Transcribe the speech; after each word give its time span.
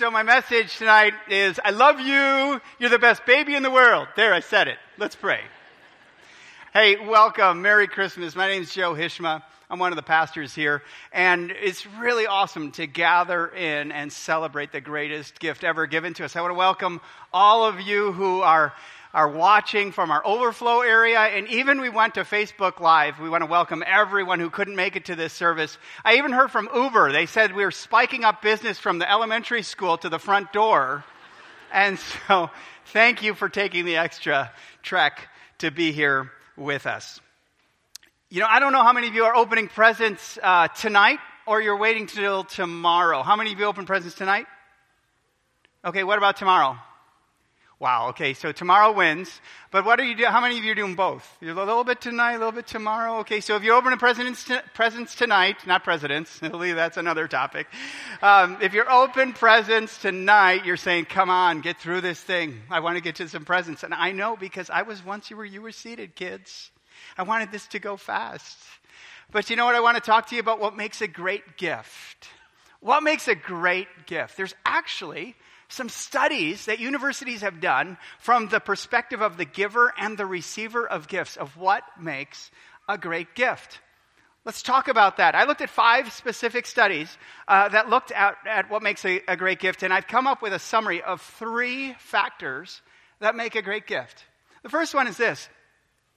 So 0.00 0.10
my 0.10 0.22
message 0.22 0.78
tonight 0.78 1.12
is, 1.28 1.60
I 1.62 1.72
love 1.72 2.00
you. 2.00 2.58
You're 2.78 2.88
the 2.88 2.98
best 2.98 3.26
baby 3.26 3.54
in 3.54 3.62
the 3.62 3.70
world. 3.70 4.08
There, 4.16 4.32
I 4.32 4.40
said 4.40 4.66
it. 4.66 4.78
Let's 4.96 5.14
pray. 5.14 5.42
Hey, 6.72 6.96
welcome. 7.06 7.60
Merry 7.60 7.86
Christmas. 7.86 8.34
My 8.34 8.48
name 8.48 8.62
is 8.62 8.72
Joe 8.72 8.94
Hishma. 8.94 9.42
I'm 9.68 9.78
one 9.78 9.92
of 9.92 9.96
the 9.96 10.02
pastors 10.02 10.54
here. 10.54 10.82
And 11.12 11.50
it's 11.50 11.84
really 11.86 12.26
awesome 12.26 12.72
to 12.72 12.86
gather 12.86 13.48
in 13.48 13.92
and 13.92 14.10
celebrate 14.10 14.72
the 14.72 14.80
greatest 14.80 15.38
gift 15.38 15.64
ever 15.64 15.86
given 15.86 16.14
to 16.14 16.24
us. 16.24 16.34
I 16.34 16.40
want 16.40 16.52
to 16.52 16.58
welcome 16.58 17.02
all 17.30 17.66
of 17.66 17.78
you 17.82 18.12
who 18.12 18.40
are 18.40 18.72
are 19.12 19.28
watching 19.28 19.90
from 19.90 20.10
our 20.10 20.24
overflow 20.24 20.80
area, 20.80 21.18
and 21.18 21.48
even 21.48 21.80
we 21.80 21.88
went 21.88 22.14
to 22.14 22.20
Facebook 22.20 22.78
Live. 22.80 23.18
We 23.18 23.28
want 23.28 23.42
to 23.42 23.50
welcome 23.50 23.82
everyone 23.84 24.38
who 24.38 24.50
couldn't 24.50 24.76
make 24.76 24.94
it 24.94 25.06
to 25.06 25.16
this 25.16 25.32
service. 25.32 25.78
I 26.04 26.16
even 26.16 26.32
heard 26.32 26.50
from 26.50 26.68
Uber. 26.74 27.10
They 27.12 27.26
said 27.26 27.54
we 27.54 27.64
were 27.64 27.72
spiking 27.72 28.24
up 28.24 28.40
business 28.40 28.78
from 28.78 28.98
the 28.98 29.10
elementary 29.10 29.62
school 29.62 29.98
to 29.98 30.08
the 30.08 30.18
front 30.18 30.52
door. 30.52 31.04
And 31.72 31.98
so, 32.28 32.50
thank 32.86 33.22
you 33.22 33.34
for 33.34 33.48
taking 33.48 33.84
the 33.84 33.96
extra 33.96 34.52
trek 34.82 35.28
to 35.58 35.70
be 35.70 35.90
here 35.90 36.30
with 36.56 36.86
us. 36.86 37.20
You 38.28 38.40
know, 38.40 38.46
I 38.48 38.60
don't 38.60 38.72
know 38.72 38.84
how 38.84 38.92
many 38.92 39.08
of 39.08 39.14
you 39.14 39.24
are 39.24 39.34
opening 39.34 39.66
presents 39.66 40.38
uh, 40.40 40.68
tonight 40.68 41.18
or 41.46 41.60
you're 41.60 41.78
waiting 41.78 42.06
till 42.06 42.44
tomorrow. 42.44 43.22
How 43.22 43.34
many 43.34 43.52
of 43.52 43.58
you 43.58 43.64
open 43.64 43.86
presents 43.86 44.14
tonight? 44.14 44.46
Okay, 45.84 46.04
what 46.04 46.16
about 46.16 46.36
tomorrow? 46.36 46.78
Wow, 47.80 48.08
okay, 48.10 48.34
so 48.34 48.52
tomorrow 48.52 48.92
wins. 48.92 49.40
But 49.70 49.86
what 49.86 49.98
are 49.98 50.04
you 50.04 50.14
doing? 50.14 50.30
How 50.30 50.42
many 50.42 50.58
of 50.58 50.64
you 50.64 50.72
are 50.72 50.74
doing 50.74 50.96
both? 50.96 51.26
You're 51.40 51.52
a 51.52 51.64
little 51.64 51.82
bit 51.82 51.98
tonight, 51.98 52.34
a 52.34 52.38
little 52.38 52.52
bit 52.52 52.66
tomorrow. 52.66 53.20
Okay, 53.20 53.40
so 53.40 53.56
if 53.56 53.64
you 53.64 53.72
open 53.72 53.94
a 53.94 53.96
presents, 53.96 54.46
presents 54.74 55.14
tonight, 55.14 55.66
not 55.66 55.82
presidents, 55.82 56.38
that's 56.42 56.98
another 56.98 57.26
topic. 57.26 57.68
Um, 58.20 58.58
if 58.60 58.74
you're 58.74 58.92
open 58.92 59.32
presents 59.32 59.96
tonight, 59.96 60.66
you're 60.66 60.76
saying, 60.76 61.06
come 61.06 61.30
on, 61.30 61.62
get 61.62 61.78
through 61.78 62.02
this 62.02 62.20
thing. 62.20 62.60
I 62.68 62.80
want 62.80 62.98
to 62.98 63.02
get 63.02 63.14
to 63.14 63.28
some 63.30 63.46
presents. 63.46 63.82
And 63.82 63.94
I 63.94 64.12
know 64.12 64.36
because 64.36 64.68
I 64.68 64.82
was 64.82 65.02
once 65.02 65.30
where 65.30 65.46
you 65.46 65.62
were 65.62 65.72
seated, 65.72 66.14
kids. 66.14 66.70
I 67.16 67.22
wanted 67.22 67.50
this 67.50 67.66
to 67.68 67.78
go 67.78 67.96
fast. 67.96 68.58
But 69.32 69.48
you 69.48 69.56
know 69.56 69.64
what? 69.64 69.74
I 69.74 69.80
want 69.80 69.96
to 69.96 70.02
talk 70.02 70.26
to 70.26 70.34
you 70.34 70.40
about 70.42 70.60
what 70.60 70.76
makes 70.76 71.00
a 71.00 71.08
great 71.08 71.56
gift. 71.56 72.28
What 72.80 73.02
makes 73.02 73.26
a 73.26 73.34
great 73.34 73.88
gift? 74.04 74.36
There's 74.36 74.54
actually 74.66 75.34
some 75.70 75.88
studies 75.88 76.66
that 76.66 76.80
universities 76.80 77.40
have 77.40 77.60
done 77.60 77.96
from 78.18 78.48
the 78.48 78.60
perspective 78.60 79.22
of 79.22 79.36
the 79.36 79.44
giver 79.44 79.92
and 79.98 80.18
the 80.18 80.26
receiver 80.26 80.86
of 80.86 81.08
gifts 81.08 81.36
of 81.36 81.56
what 81.56 81.82
makes 81.98 82.50
a 82.88 82.98
great 82.98 83.34
gift. 83.34 83.80
Let's 84.44 84.62
talk 84.62 84.88
about 84.88 85.18
that. 85.18 85.34
I 85.34 85.44
looked 85.44 85.60
at 85.60 85.70
five 85.70 86.12
specific 86.12 86.66
studies 86.66 87.16
uh, 87.46 87.68
that 87.68 87.90
looked 87.90 88.10
at, 88.10 88.36
at 88.46 88.70
what 88.70 88.82
makes 88.82 89.04
a, 89.04 89.20
a 89.28 89.36
great 89.36 89.58
gift, 89.58 89.82
and 89.82 89.92
I've 89.92 90.06
come 90.06 90.26
up 90.26 90.42
with 90.42 90.52
a 90.52 90.58
summary 90.58 91.02
of 91.02 91.20
three 91.20 91.94
factors 91.98 92.80
that 93.20 93.36
make 93.36 93.54
a 93.54 93.62
great 93.62 93.86
gift. 93.86 94.24
The 94.62 94.70
first 94.70 94.94
one 94.94 95.06
is 95.06 95.16
this 95.16 95.48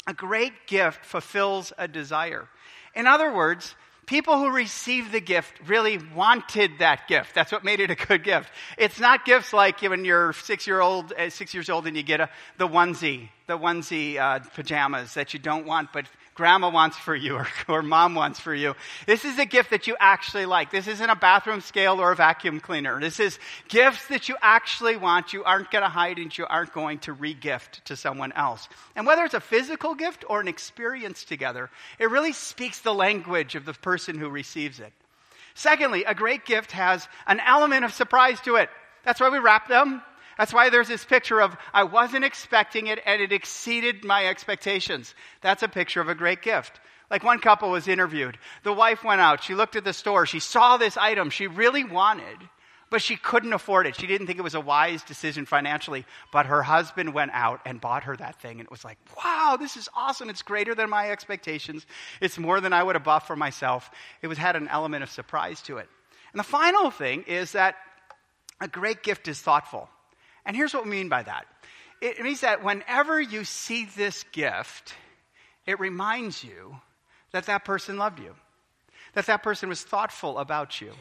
a 0.08 0.14
great 0.14 0.54
gift 0.68 1.06
fulfills 1.06 1.74
a 1.78 1.88
desire. 1.88 2.48
In 2.96 3.08
other 3.08 3.34
words, 3.34 3.76
people 4.06 4.38
who 4.38 4.52
received 4.52 5.12
the 5.12 5.22
gift 5.22 5.54
really 5.68 6.00
wanted 6.16 6.72
that 6.80 7.08
gift. 7.08 7.34
That's 7.34 7.52
what 7.52 7.64
made 7.64 7.80
it 7.80 7.90
a 7.90 7.96
good 7.96 8.24
gift. 8.24 8.50
It's 8.78 9.00
not 9.00 9.26
gifts 9.26 9.54
like 9.54 9.82
when 9.82 10.06
you're 10.06 10.34
six 10.34 10.68
year 10.68 10.82
old, 10.82 11.14
uh, 11.14 11.30
six 11.30 11.54
years 11.54 11.70
old, 11.70 11.88
and 11.88 11.96
you 11.96 12.04
get 12.04 12.20
a, 12.20 12.30
the 12.58 12.68
onesie, 12.68 13.30
the 13.48 13.58
onesie 13.58 14.18
uh, 14.18 14.40
pajamas 14.54 15.14
that 15.14 15.34
you 15.34 15.40
don't 15.40 15.66
want, 15.66 15.94
but 15.94 16.06
grandma 16.36 16.70
wants 16.70 16.98
for 16.98 17.16
you 17.16 17.36
or, 17.36 17.48
or 17.68 17.82
mom 17.82 18.16
wants 18.16 18.40
for 18.40 18.54
you. 18.54 18.76
This 19.06 19.26
is 19.26 19.38
a 19.40 19.46
gift 19.46 19.70
that 19.70 19.88
you 19.88 19.96
actually 20.00 20.46
like. 20.46 20.72
This 20.72 20.88
isn't 20.88 21.10
a 21.10 21.16
bathroom 21.16 21.62
scale 21.62 22.02
or 22.02 22.12
a 22.12 22.16
vacuum 22.16 22.60
cleaner. 22.60 23.00
This 23.00 23.20
is 23.20 23.40
gifts 23.68 24.08
that 24.08 24.30
you 24.30 24.36
actually 24.42 24.98
want. 24.98 25.34
You 25.34 25.44
aren't 25.44 25.72
going 25.72 25.84
to 25.84 25.90
hide 25.90 26.18
and 26.18 26.36
you 26.36 26.46
aren't 26.46 26.74
going 26.74 27.00
to 27.00 27.16
regift 27.16 27.84
to 27.86 27.96
someone 27.96 28.32
else. 28.34 28.68
And 28.96 29.06
whether 29.06 29.24
it's 29.24 29.34
a 29.34 29.40
physical 29.40 29.96
gift 29.96 30.26
or 30.28 30.42
an 30.42 30.48
experience 30.48 31.24
together, 31.24 31.70
it 32.00 32.10
really 32.10 32.34
speaks 32.34 32.80
the 32.80 32.94
language 32.94 33.56
of 33.56 33.66
the 33.66 33.74
person 33.74 34.18
who 34.18 34.30
receives 34.30 34.80
it. 34.80 34.94
Secondly, 35.56 36.04
a 36.04 36.16
great 36.16 36.46
gift 36.46 36.72
has 36.72 37.08
an 37.28 37.40
element 37.40 37.86
of 37.86 37.94
surprise 37.94 38.40
to 38.42 38.56
it. 38.56 38.70
That's 39.06 39.20
why 39.20 39.30
we 39.30 39.40
wrap 39.40 39.68
them. 39.68 40.02
That's 40.38 40.54
why 40.54 40.70
there's 40.70 40.88
this 40.88 41.06
picture 41.06 41.42
of, 41.42 41.56
I 41.74 41.84
wasn't 41.84 42.26
expecting 42.26 42.88
it 42.88 43.00
and 43.06 43.22
it 43.22 43.32
exceeded 43.32 44.04
my 44.04 44.26
expectations. 44.26 45.14
That's 45.42 45.64
a 45.64 45.68
picture 45.68 46.02
of 46.02 46.10
a 46.10 46.16
great 46.16 46.42
gift. 46.42 46.80
Like 47.12 47.24
one 47.24 47.40
couple 47.40 47.70
was 47.70 47.88
interviewed. 47.88 48.40
The 48.64 48.74
wife 48.74 49.04
went 49.04 49.22
out. 49.22 49.44
She 49.44 49.54
looked 49.54 49.76
at 49.76 49.84
the 49.84 49.94
store. 49.94 50.26
She 50.26 50.40
saw 50.40 50.78
this 50.78 50.98
item 50.98 51.30
she 51.30 51.46
really 51.46 51.84
wanted, 51.84 52.38
but 52.90 53.04
she 53.04 53.16
couldn't 53.16 53.54
afford 53.54 53.86
it. 53.86 53.96
She 53.96 54.08
didn't 54.08 54.26
think 54.26 54.40
it 54.40 54.44
was 54.44 54.56
a 54.56 54.62
wise 54.62 55.04
decision 55.04 55.46
financially. 55.46 56.06
But 56.32 56.48
her 56.48 56.64
husband 56.64 57.14
went 57.14 57.32
out 57.34 57.62
and 57.66 57.80
bought 57.80 58.06
her 58.06 58.16
that 58.16 58.42
thing. 58.42 58.60
And 58.60 58.62
it 58.62 58.72
was 58.72 58.84
like, 58.84 58.98
wow, 59.24 59.58
this 59.60 59.78
is 59.78 59.90
awesome. 59.96 60.30
It's 60.30 60.42
greater 60.42 60.74
than 60.74 60.90
my 60.90 61.12
expectations. 61.12 61.86
It's 62.20 62.40
more 62.40 62.60
than 62.62 62.74
I 62.74 62.82
would 62.82 62.96
have 62.96 63.04
bought 63.04 63.28
for 63.28 63.36
myself. 63.36 63.92
It 64.24 64.28
was, 64.28 64.40
had 64.40 64.56
an 64.56 64.68
element 64.68 65.04
of 65.04 65.12
surprise 65.12 65.62
to 65.64 65.78
it. 65.78 65.90
And 66.32 66.40
the 66.40 66.44
final 66.44 66.90
thing 66.90 67.26
is 67.28 67.52
that 67.52 67.76
a 68.60 68.68
great 68.68 69.04
gift 69.04 69.28
is 69.28 69.40
thoughtful. 69.40 69.90
And 70.46 70.56
here's 70.56 70.74
what 70.74 70.86
we 70.86 70.92
mean 70.92 71.10
by 71.10 71.24
that 71.24 71.46
it 72.02 72.22
means 72.22 72.42
that 72.42 72.64
whenever 72.64 73.22
you 73.22 73.46
see 73.46 73.86
this 73.86 74.24
gift, 74.32 74.94
it 75.66 75.80
reminds 75.80 76.44
you 76.44 76.76
that 77.32 77.46
that 77.46 77.64
person 77.64 77.98
loved 77.98 78.20
you, 78.20 78.36
that 79.14 79.26
that 79.28 79.42
person 79.42 79.70
was 79.70 79.82
thoughtful 79.82 80.38
about 80.38 80.82
you. 80.82 80.92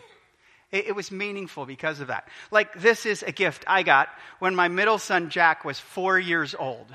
It, 0.71 0.87
it 0.89 0.97
was 0.97 1.11
meaningful 1.11 1.67
because 1.67 2.01
of 2.01 2.07
that. 2.09 2.29
Like, 2.51 2.81
this 2.81 3.05
is 3.05 3.23
a 3.23 3.33
gift 3.33 3.65
I 3.67 3.83
got 3.83 4.09
when 4.39 4.55
my 4.55 4.69
middle 4.69 4.99
son 4.99 5.29
Jack 5.29 5.65
was 5.65 5.79
four 5.79 6.19
years 6.19 6.55
old. 6.59 6.87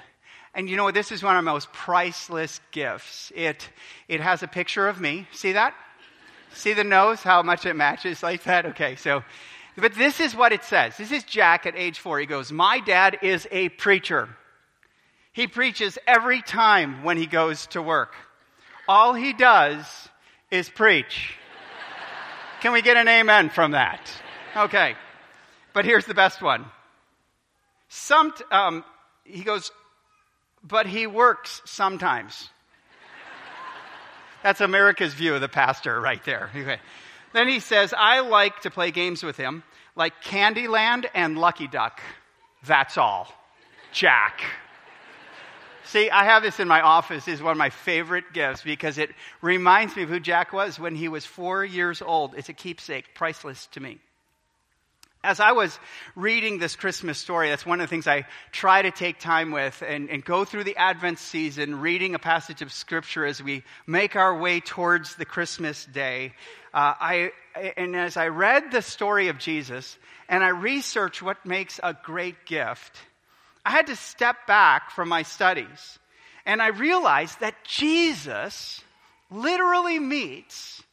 And 0.53 0.69
you 0.69 0.75
know? 0.75 0.89
This 0.89 1.11
is 1.11 1.21
one 1.21 1.35
of 1.35 1.43
the 1.43 1.51
most 1.51 1.71
priceless 1.71 2.59
gifts. 2.71 3.31
It, 3.35 3.69
it 4.07 4.21
has 4.21 4.41
a 4.41 4.47
picture 4.47 4.87
of 4.87 4.99
me. 4.99 5.27
See 5.31 5.51
that? 5.51 5.75
See 6.53 6.73
the 6.73 6.83
nose? 6.83 7.21
How 7.21 7.43
much 7.43 7.65
it 7.65 7.75
matches 7.75 8.23
like 8.23 8.43
that? 8.43 8.65
Okay, 8.67 8.95
so 8.95 9.23
but 9.77 9.93
this 9.93 10.19
is 10.19 10.35
what 10.35 10.51
it 10.51 10.63
says. 10.63 10.97
This 10.97 11.11
is 11.11 11.23
Jack 11.23 11.65
at 11.65 11.75
age 11.75 11.99
four. 11.99 12.19
He 12.19 12.25
goes, 12.25 12.51
My 12.51 12.79
dad 12.79 13.19
is 13.21 13.47
a 13.51 13.69
preacher. 13.69 14.27
He 15.33 15.45
preaches 15.45 15.99
every 16.07 16.41
time 16.41 17.03
when 17.03 17.17
he 17.17 17.27
goes 17.27 17.67
to 17.67 17.81
work. 17.81 18.13
All 18.87 19.13
he 19.13 19.33
does 19.33 19.85
is 20.49 20.67
preach. 20.67 21.35
Can 22.61 22.73
we 22.73 22.81
get 22.81 22.97
an 22.97 23.07
amen 23.07 23.49
from 23.49 23.71
that? 23.71 24.09
Okay. 24.55 24.95
But 25.73 25.85
here's 25.85 26.05
the 26.05 26.15
best 26.15 26.41
one. 26.41 26.65
Some, 27.89 28.33
um, 28.49 28.83
he 29.23 29.43
goes, 29.43 29.71
but 30.63 30.87
he 30.87 31.05
works 31.05 31.61
sometimes. 31.65 32.49
That's 34.41 34.61
America's 34.61 35.13
view 35.13 35.35
of 35.35 35.41
the 35.41 35.47
pastor 35.47 35.99
right 36.01 36.23
there. 36.23 36.49
Okay. 36.55 36.79
Then 37.37 37.47
he 37.47 37.59
says, 37.59 37.93
I 37.95 38.21
like 38.21 38.61
to 38.61 38.71
play 38.71 38.89
games 38.89 39.21
with 39.21 39.37
him, 39.37 39.61
like 39.95 40.23
Candyland 40.23 41.05
and 41.13 41.37
Lucky 41.37 41.67
Duck. 41.67 42.01
That's 42.65 42.97
all. 42.97 43.31
Jack. 43.91 44.41
See, 45.85 46.09
I 46.09 46.23
have 46.23 46.41
this 46.41 46.59
in 46.59 46.67
my 46.67 46.81
office. 46.81 47.27
is 47.27 47.39
one 47.39 47.51
of 47.51 47.57
my 47.59 47.69
favorite 47.69 48.33
gifts 48.33 48.63
because 48.63 48.97
it 48.97 49.11
reminds 49.43 49.95
me 49.95 50.01
of 50.01 50.09
who 50.09 50.19
Jack 50.19 50.51
was 50.51 50.79
when 50.79 50.95
he 50.95 51.09
was 51.09 51.27
four 51.27 51.63
years 51.63 52.01
old. 52.01 52.33
It's 52.35 52.49
a 52.49 52.53
keepsake, 52.53 53.13
priceless 53.13 53.67
to 53.73 53.81
me. 53.81 53.99
As 55.23 55.39
I 55.39 55.51
was 55.51 55.77
reading 56.15 56.57
this 56.57 56.75
Christmas 56.75 57.19
story, 57.19 57.49
that's 57.49 57.65
one 57.65 57.81
of 57.81 57.87
the 57.87 57.89
things 57.89 58.07
I 58.07 58.25
try 58.51 58.81
to 58.81 58.91
take 58.91 59.19
time 59.19 59.51
with 59.51 59.83
and, 59.85 60.09
and 60.09 60.25
go 60.25 60.43
through 60.43 60.63
the 60.63 60.77
Advent 60.77 61.19
season, 61.19 61.81
reading 61.81 62.15
a 62.15 62.19
passage 62.19 62.63
of 62.63 62.71
Scripture 62.71 63.25
as 63.25 63.43
we 63.43 63.63
make 63.85 64.15
our 64.15 64.35
way 64.35 64.59
towards 64.59 65.15
the 65.15 65.25
Christmas 65.25 65.85
day. 65.85 66.33
Uh, 66.77 66.93
I, 66.99 67.31
and 67.75 67.95
as 67.95 68.17
I 68.17 68.27
read 68.27 68.69
the 68.69 68.83
story 68.83 69.29
of 69.29 69.39
Jesus 69.39 69.97
and 70.29 70.43
I 70.43 70.49
researched 70.49 71.23
what 71.23 71.43
makes 71.43 71.79
a 71.81 71.97
great 72.03 72.45
gift, 72.45 72.95
I 73.65 73.71
had 73.71 73.87
to 73.87 73.95
step 73.95 74.45
back 74.45 74.91
from 74.91 75.09
my 75.09 75.23
studies. 75.23 75.97
And 76.45 76.61
I 76.61 76.67
realized 76.67 77.39
that 77.39 77.55
Jesus 77.63 78.79
literally 79.31 79.97
meets 79.97 80.83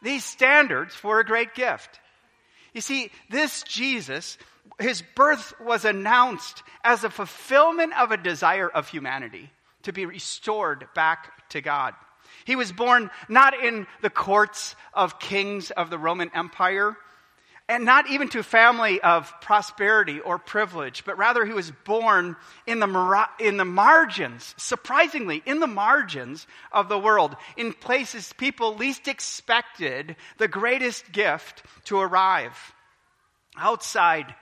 these 0.00 0.24
standards 0.24 0.94
for 0.94 1.18
a 1.18 1.24
great 1.24 1.56
gift. 1.56 1.98
You 2.72 2.80
see, 2.80 3.10
this 3.28 3.64
Jesus, 3.64 4.38
his 4.78 5.02
birth 5.16 5.54
was 5.60 5.84
announced 5.84 6.62
as 6.84 7.02
a 7.02 7.10
fulfillment 7.10 7.98
of 7.98 8.12
a 8.12 8.16
desire 8.16 8.68
of 8.68 8.88
humanity 8.88 9.50
to 9.82 9.92
be 9.92 10.06
restored 10.06 10.86
back 10.94 11.48
to 11.48 11.60
God. 11.60 11.94
He 12.44 12.56
was 12.56 12.72
born 12.72 13.10
not 13.28 13.54
in 13.54 13.86
the 14.00 14.10
courts 14.10 14.76
of 14.92 15.18
kings 15.18 15.70
of 15.70 15.90
the 15.90 15.98
Roman 15.98 16.30
Empire, 16.34 16.96
and 17.68 17.84
not 17.84 18.10
even 18.10 18.28
to 18.28 18.40
a 18.40 18.42
family 18.42 19.00
of 19.00 19.32
prosperity 19.40 20.20
or 20.20 20.36
privilege, 20.38 21.04
but 21.04 21.16
rather 21.16 21.44
he 21.44 21.52
was 21.52 21.70
born 21.84 22.36
in 22.66 22.80
the, 22.80 23.26
in 23.38 23.56
the 23.56 23.64
margins, 23.64 24.54
surprisingly, 24.58 25.42
in 25.46 25.60
the 25.60 25.66
margins 25.66 26.46
of 26.72 26.88
the 26.88 26.98
world, 26.98 27.36
in 27.56 27.72
places 27.72 28.32
people 28.36 28.74
least 28.74 29.08
expected 29.08 30.16
the 30.38 30.48
greatest 30.48 31.12
gift 31.12 31.62
to 31.84 31.98
arrive. 31.98 32.74
outside 33.56 34.34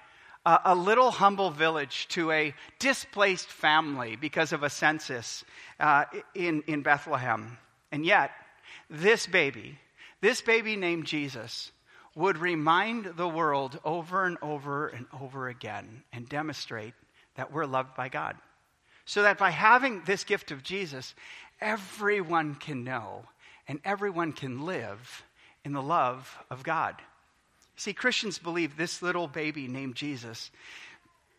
uh, 0.47 0.59
a 0.65 0.75
little 0.75 1.11
humble 1.11 1.51
village 1.51 2.09
to 2.09 2.31
a 2.31 2.55
displaced 2.79 3.49
family 3.49 4.17
because 4.17 4.53
of 4.53 4.63
a 4.63 4.71
census 4.71 5.45
uh, 5.79 6.05
in, 6.35 6.63
in 6.67 6.83
Bethlehem. 6.83 7.59
And 7.93 8.05
yet, 8.05 8.31
this 8.89 9.27
baby, 9.27 9.79
this 10.21 10.43
baby 10.43 10.77
named 10.77 11.07
Jesus, 11.07 11.73
would 12.15 12.39
remind 12.39 13.05
the 13.17 13.29
world 13.29 13.79
over 13.85 14.25
and 14.25 14.37
over 14.43 14.89
and 14.89 15.07
over 15.21 15.49
again 15.49 16.03
and 16.13 16.29
demonstrate 16.29 16.95
that 17.37 17.53
we're 17.53 17.67
loved 17.67 17.95
by 17.95 18.09
God. 18.09 18.37
So 19.05 19.23
that 19.23 19.39
by 19.39 19.51
having 19.51 20.03
this 20.05 20.25
gift 20.25 20.51
of 20.51 20.63
Jesus, 20.63 21.15
everyone 21.61 22.55
can 22.55 22.85
know 22.85 23.25
and 23.67 23.81
everyone 23.85 24.33
can 24.33 24.65
live 24.65 25.25
in 25.65 25.73
the 25.73 25.83
love 25.83 26.39
of 26.51 26.63
God. 26.63 26.97
See, 27.77 27.93
Christians 27.93 28.39
believe 28.39 28.77
this 28.77 29.03
little 29.03 29.27
baby 29.27 29.69
named 29.69 29.95
Jesus 29.95 30.51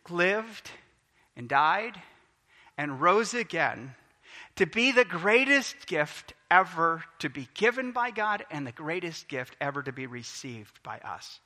lived 0.08 0.70
and 1.36 1.48
died 1.48 2.00
and 2.76 3.00
rose 3.00 3.34
again 3.34 3.94
to 4.56 4.66
be 4.66 4.92
the 4.92 5.04
greatest 5.04 5.86
gift 5.86 6.34
ever 6.52 7.02
to 7.20 7.30
be 7.30 7.48
given 7.54 7.92
by 7.92 8.10
God 8.10 8.44
and 8.50 8.66
the 8.66 8.72
greatest 8.72 9.26
gift 9.26 9.56
ever 9.58 9.82
to 9.82 9.90
be 9.90 10.06
received 10.06 10.82
by 10.82 10.98
us. 10.98 11.40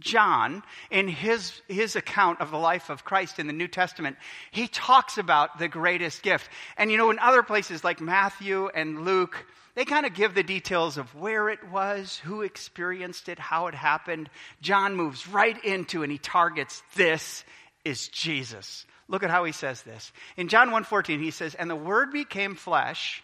John, 0.00 0.62
in 0.90 1.06
his, 1.08 1.60
his 1.68 1.94
account 1.94 2.40
of 2.40 2.50
the 2.50 2.58
life 2.58 2.88
of 2.88 3.04
Christ 3.04 3.38
in 3.38 3.46
the 3.46 3.52
New 3.52 3.68
Testament, 3.68 4.16
he 4.50 4.66
talks 4.66 5.18
about 5.18 5.58
the 5.58 5.68
greatest 5.68 6.22
gift. 6.22 6.48
And 6.78 6.90
you 6.90 6.96
know, 6.96 7.10
in 7.10 7.18
other 7.18 7.42
places 7.42 7.84
like 7.84 8.00
Matthew 8.00 8.68
and 8.74 9.04
Luke, 9.04 9.46
they 9.74 9.84
kind 9.84 10.06
of 10.06 10.14
give 10.14 10.34
the 10.34 10.42
details 10.42 10.96
of 10.96 11.14
where 11.14 11.50
it 11.50 11.70
was, 11.70 12.18
who 12.24 12.40
experienced 12.40 13.28
it, 13.28 13.38
how 13.38 13.66
it 13.66 13.74
happened. 13.74 14.30
John 14.62 14.96
moves 14.96 15.28
right 15.28 15.62
into 15.64 16.02
and 16.02 16.10
he 16.10 16.18
targets 16.18 16.82
this 16.96 17.44
is 17.84 18.08
Jesus. 18.08 18.86
Look 19.06 19.22
at 19.22 19.30
how 19.30 19.44
he 19.44 19.52
says 19.52 19.82
this. 19.82 20.12
In 20.38 20.48
John 20.48 20.70
1:14 20.70 21.20
he 21.20 21.30
says, 21.30 21.54
"And 21.54 21.68
the 21.68 21.76
word 21.76 22.10
became 22.10 22.54
flesh 22.54 23.22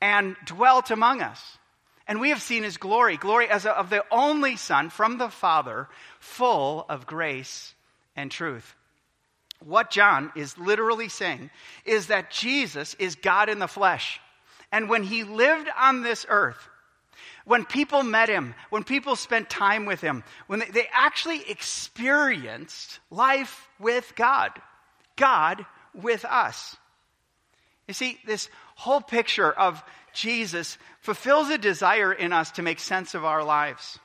and 0.00 0.36
dwelt 0.44 0.90
among 0.90 1.22
us." 1.22 1.58
And 2.06 2.20
we 2.20 2.30
have 2.30 2.40
seen 2.40 2.62
his 2.62 2.78
glory, 2.78 3.18
glory 3.18 3.48
as 3.48 3.66
of 3.66 3.90
the 3.90 4.04
only 4.10 4.56
Son 4.56 4.88
from 4.88 5.18
the 5.18 5.28
Father, 5.28 5.88
full 6.20 6.86
of 6.88 7.06
grace 7.06 7.74
and 8.16 8.30
truth. 8.30 8.74
What 9.60 9.90
John 9.90 10.32
is 10.34 10.56
literally 10.56 11.08
saying 11.08 11.50
is 11.84 12.06
that 12.06 12.30
Jesus 12.30 12.94
is 12.94 13.16
God 13.16 13.48
in 13.48 13.58
the 13.58 13.68
flesh. 13.68 14.20
And 14.72 14.88
when 14.88 15.02
he 15.02 15.24
lived 15.24 15.68
on 15.76 16.02
this 16.02 16.24
earth, 16.28 16.68
when 17.44 17.64
people 17.64 18.02
met 18.02 18.28
him, 18.28 18.54
when 18.70 18.84
people 18.84 19.16
spent 19.16 19.50
time 19.50 19.84
with 19.84 20.00
him, 20.00 20.22
when 20.46 20.60
they, 20.60 20.70
they 20.70 20.88
actually 20.92 21.48
experienced 21.50 23.00
life 23.10 23.68
with 23.78 24.14
God, 24.14 24.52
God 25.16 25.66
with 25.94 26.24
us. 26.24 26.76
You 27.86 27.94
see, 27.94 28.18
this 28.26 28.48
whole 28.78 29.00
picture 29.00 29.50
of 29.50 29.82
Jesus 30.14 30.78
fulfills 31.00 31.50
a 31.50 31.58
desire 31.58 32.12
in 32.12 32.32
us 32.32 32.52
to 32.52 32.62
make 32.62 32.78
sense 32.78 33.14
of 33.16 33.24
our 33.24 33.42
lives. 33.42 33.98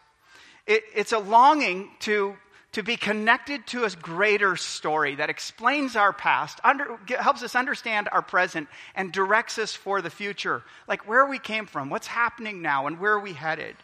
It, 0.65 0.83
it's 0.95 1.11
a 1.11 1.19
longing 1.19 1.91
to, 1.99 2.35
to 2.71 2.81
be 2.81 2.97
connected 2.97 3.67
to 3.67 3.83
a 3.83 3.89
greater 3.91 4.55
story 4.55 5.15
that 5.15 5.29
explains 5.29 5.95
our 5.95 6.11
past, 6.11 6.59
under, 6.63 6.97
helps 7.19 7.43
us 7.43 7.55
understand 7.55 8.09
our 8.11 8.23
present, 8.23 8.67
and 8.95 9.11
directs 9.11 9.59
us 9.59 9.73
for 9.73 10.01
the 10.01 10.09
future. 10.09 10.63
Like 10.87 11.07
where 11.07 11.27
we 11.27 11.37
came 11.37 11.67
from, 11.67 11.91
what's 11.91 12.07
happening 12.07 12.63
now, 12.63 12.87
and 12.87 12.99
where 12.99 13.13
are 13.13 13.19
we 13.19 13.33
headed. 13.33 13.75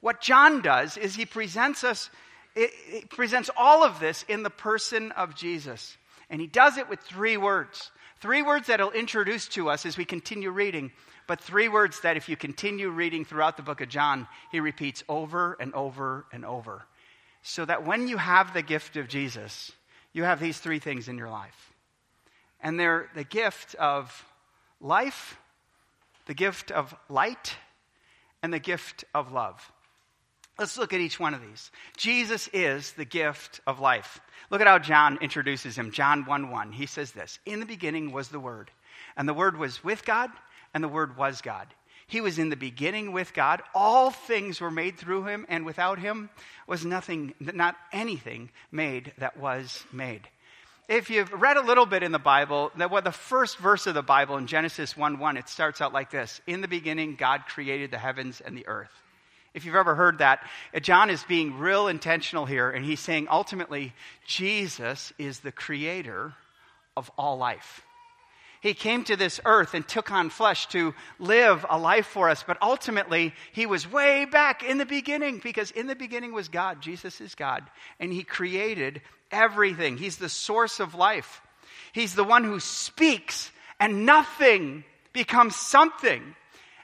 What 0.00 0.20
John 0.20 0.62
does 0.62 0.96
is 0.96 1.16
he 1.16 1.26
presents 1.26 1.82
us, 1.82 2.10
it, 2.54 3.10
presents 3.10 3.50
all 3.56 3.82
of 3.82 3.98
this 3.98 4.24
in 4.28 4.44
the 4.44 4.50
person 4.50 5.10
of 5.12 5.34
Jesus. 5.34 5.96
And 6.30 6.40
he 6.40 6.46
does 6.46 6.78
it 6.78 6.88
with 6.88 7.00
three 7.00 7.36
words. 7.36 7.90
Three 8.22 8.40
words 8.40 8.68
that 8.68 8.80
he'll 8.80 8.90
introduce 8.92 9.48
to 9.48 9.68
us 9.68 9.84
as 9.84 9.98
we 9.98 10.06
continue 10.06 10.50
reading 10.50 10.92
but 11.26 11.40
three 11.40 11.68
words 11.68 12.00
that, 12.00 12.16
if 12.16 12.28
you 12.28 12.36
continue 12.36 12.90
reading 12.90 13.24
throughout 13.24 13.56
the 13.56 13.62
book 13.62 13.80
of 13.80 13.88
John, 13.88 14.26
he 14.50 14.60
repeats 14.60 15.04
over 15.08 15.56
and 15.60 15.72
over 15.72 16.26
and 16.32 16.44
over. 16.44 16.82
So 17.42 17.64
that 17.64 17.86
when 17.86 18.06
you 18.06 18.16
have 18.16 18.52
the 18.52 18.62
gift 18.62 18.96
of 18.96 19.08
Jesus, 19.08 19.72
you 20.12 20.24
have 20.24 20.40
these 20.40 20.58
three 20.58 20.78
things 20.78 21.08
in 21.08 21.16
your 21.16 21.30
life. 21.30 21.72
And 22.60 22.78
they're 22.78 23.08
the 23.14 23.24
gift 23.24 23.74
of 23.76 24.24
life, 24.80 25.38
the 26.26 26.34
gift 26.34 26.70
of 26.70 26.94
light, 27.08 27.56
and 28.42 28.52
the 28.52 28.58
gift 28.58 29.04
of 29.14 29.32
love. 29.32 29.71
Let's 30.62 30.78
look 30.78 30.92
at 30.92 31.00
each 31.00 31.18
one 31.18 31.34
of 31.34 31.42
these. 31.42 31.72
Jesus 31.96 32.48
is 32.52 32.92
the 32.92 33.04
gift 33.04 33.60
of 33.66 33.80
life. 33.80 34.20
Look 34.48 34.60
at 34.60 34.68
how 34.68 34.78
John 34.78 35.18
introduces 35.20 35.76
him. 35.76 35.90
John 35.90 36.24
1 36.24 36.50
1. 36.50 36.70
He 36.70 36.86
says 36.86 37.10
this 37.10 37.40
In 37.44 37.58
the 37.58 37.66
beginning 37.66 38.12
was 38.12 38.28
the 38.28 38.38
Word, 38.38 38.70
and 39.16 39.28
the 39.28 39.34
Word 39.34 39.56
was 39.58 39.82
with 39.82 40.04
God, 40.04 40.30
and 40.72 40.84
the 40.84 40.88
Word 40.88 41.16
was 41.16 41.40
God. 41.40 41.66
He 42.06 42.20
was 42.20 42.38
in 42.38 42.48
the 42.48 42.54
beginning 42.54 43.10
with 43.10 43.34
God. 43.34 43.60
All 43.74 44.12
things 44.12 44.60
were 44.60 44.70
made 44.70 44.98
through 44.98 45.24
him, 45.24 45.46
and 45.48 45.66
without 45.66 45.98
him 45.98 46.30
was 46.68 46.84
nothing, 46.84 47.34
not 47.40 47.74
anything 47.92 48.48
made 48.70 49.14
that 49.18 49.36
was 49.36 49.84
made. 49.92 50.28
If 50.88 51.10
you've 51.10 51.32
read 51.32 51.56
a 51.56 51.66
little 51.66 51.86
bit 51.86 52.04
in 52.04 52.12
the 52.12 52.20
Bible, 52.20 52.70
that 52.76 52.92
what 52.92 53.02
the 53.02 53.10
first 53.10 53.58
verse 53.58 53.88
of 53.88 53.94
the 53.94 54.02
Bible 54.02 54.36
in 54.36 54.46
Genesis 54.46 54.96
1 54.96 55.18
1, 55.18 55.36
it 55.38 55.48
starts 55.48 55.80
out 55.80 55.92
like 55.92 56.12
this 56.12 56.40
In 56.46 56.60
the 56.60 56.68
beginning, 56.68 57.16
God 57.16 57.46
created 57.48 57.90
the 57.90 57.98
heavens 57.98 58.40
and 58.40 58.56
the 58.56 58.68
earth. 58.68 59.01
If 59.54 59.64
you've 59.64 59.74
ever 59.74 59.94
heard 59.94 60.18
that, 60.18 60.46
John 60.80 61.10
is 61.10 61.22
being 61.24 61.58
real 61.58 61.88
intentional 61.88 62.46
here, 62.46 62.70
and 62.70 62.84
he's 62.84 63.00
saying 63.00 63.28
ultimately, 63.30 63.92
Jesus 64.26 65.12
is 65.18 65.40
the 65.40 65.52
creator 65.52 66.34
of 66.96 67.10
all 67.18 67.36
life. 67.36 67.82
He 68.62 68.74
came 68.74 69.02
to 69.04 69.16
this 69.16 69.40
earth 69.44 69.74
and 69.74 69.86
took 69.86 70.12
on 70.12 70.30
flesh 70.30 70.68
to 70.68 70.94
live 71.18 71.66
a 71.68 71.76
life 71.76 72.06
for 72.06 72.30
us. 72.30 72.44
But 72.46 72.58
ultimately, 72.62 73.34
he 73.50 73.66
was 73.66 73.90
way 73.90 74.24
back 74.24 74.62
in 74.62 74.78
the 74.78 74.86
beginning 74.86 75.40
because 75.42 75.72
in 75.72 75.88
the 75.88 75.96
beginning 75.96 76.32
was 76.32 76.48
God. 76.48 76.80
Jesus 76.80 77.20
is 77.20 77.34
God. 77.34 77.64
And 77.98 78.12
he 78.12 78.22
created 78.22 79.02
everything. 79.32 79.96
He's 79.96 80.16
the 80.16 80.28
source 80.28 80.78
of 80.78 80.94
life. 80.94 81.42
He's 81.92 82.14
the 82.14 82.22
one 82.22 82.44
who 82.44 82.60
speaks 82.60 83.50
and 83.80 84.06
nothing 84.06 84.84
becomes 85.12 85.56
something. 85.56 86.36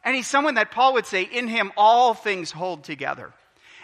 And 0.05 0.15
he's 0.17 0.27
someone 0.27 0.55
that 0.55 0.71
Paul 0.71 0.95
would 0.95 1.07
say, 1.07 1.23
in 1.23 1.49
him 1.49 1.73
all 1.77 2.15
things 2.15 2.51
hold 2.51 2.85
together. 2.85 3.33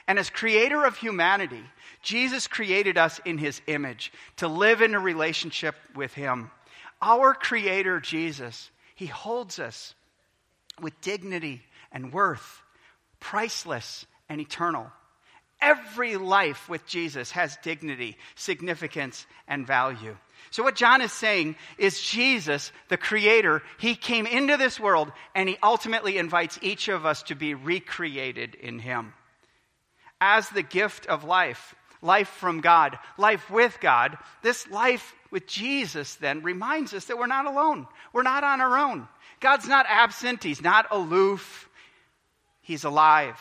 And 0.07 0.19
as 0.19 0.31
creator 0.31 0.85
of 0.85 0.97
humanity, 0.97 1.63
Jesus 2.03 2.47
created 2.47 2.99
us 2.99 3.21
in 3.25 3.39
his 3.39 3.61
image 3.67 4.13
to 4.37 4.49
live 4.49 4.83
in 4.83 4.95
a 4.95 5.01
relationship 5.01 5.75
with 5.95 6.13
him. 6.15 6.51
Our 7.05 7.35
Creator, 7.35 8.01
Jesus, 8.01 8.71
He 8.95 9.07
holds 9.07 9.59
us 9.59 9.95
with 10.81 10.99
dignity 11.03 11.63
and 11.93 12.13
worth, 12.13 12.63
priceless 13.21 14.07
and 14.29 14.41
eternal. 14.41 14.91
Every 15.61 16.17
life 16.17 16.69
with 16.69 16.87
Jesus 16.87 17.31
has 17.33 17.59
dignity, 17.63 18.17
significance, 18.35 19.27
and 19.47 19.67
value. 19.67 20.17
So, 20.51 20.63
what 20.63 20.77
John 20.77 21.03
is 21.03 21.13
saying 21.13 21.57
is 21.79 22.01
Jesus, 22.01 22.73
the 22.89 22.97
Creator, 22.97 23.63
He 23.79 23.95
came 23.95 24.27
into 24.27 24.57
this 24.57 24.79
world 24.79 25.13
and 25.35 25.49
He 25.49 25.59
ultimately 25.63 26.19
invites 26.19 26.59
each 26.63 26.89
of 26.89 27.07
us 27.07 27.23
to 27.25 27.35
be 27.35 27.55
recreated 27.55 28.55
in 28.55 28.79
Him. 28.79 29.15
As 30.21 30.49
the 30.49 30.63
gift 30.63 31.07
of 31.07 31.25
life, 31.25 31.75
life 32.01 32.29
from 32.29 32.61
God, 32.61 32.99
life 33.19 33.51
with 33.51 33.79
God, 33.81 34.17
this 34.43 34.69
life 34.71 35.15
with 35.31 35.47
Jesus 35.47 36.15
then 36.17 36.43
reminds 36.43 36.95
us 36.95 37.07
that 37.07 37.19
we're 37.19 37.27
not 37.27 37.47
alone. 37.47 37.87
We're 38.13 38.23
not 38.23 38.45
on 38.45 38.61
our 38.61 38.79
own. 38.79 39.09
God's 39.41 39.67
not 39.67 39.87
absent, 39.89 40.45
He's 40.45 40.63
not 40.63 40.87
aloof. 40.91 41.69
He's 42.61 42.85
alive, 42.85 43.39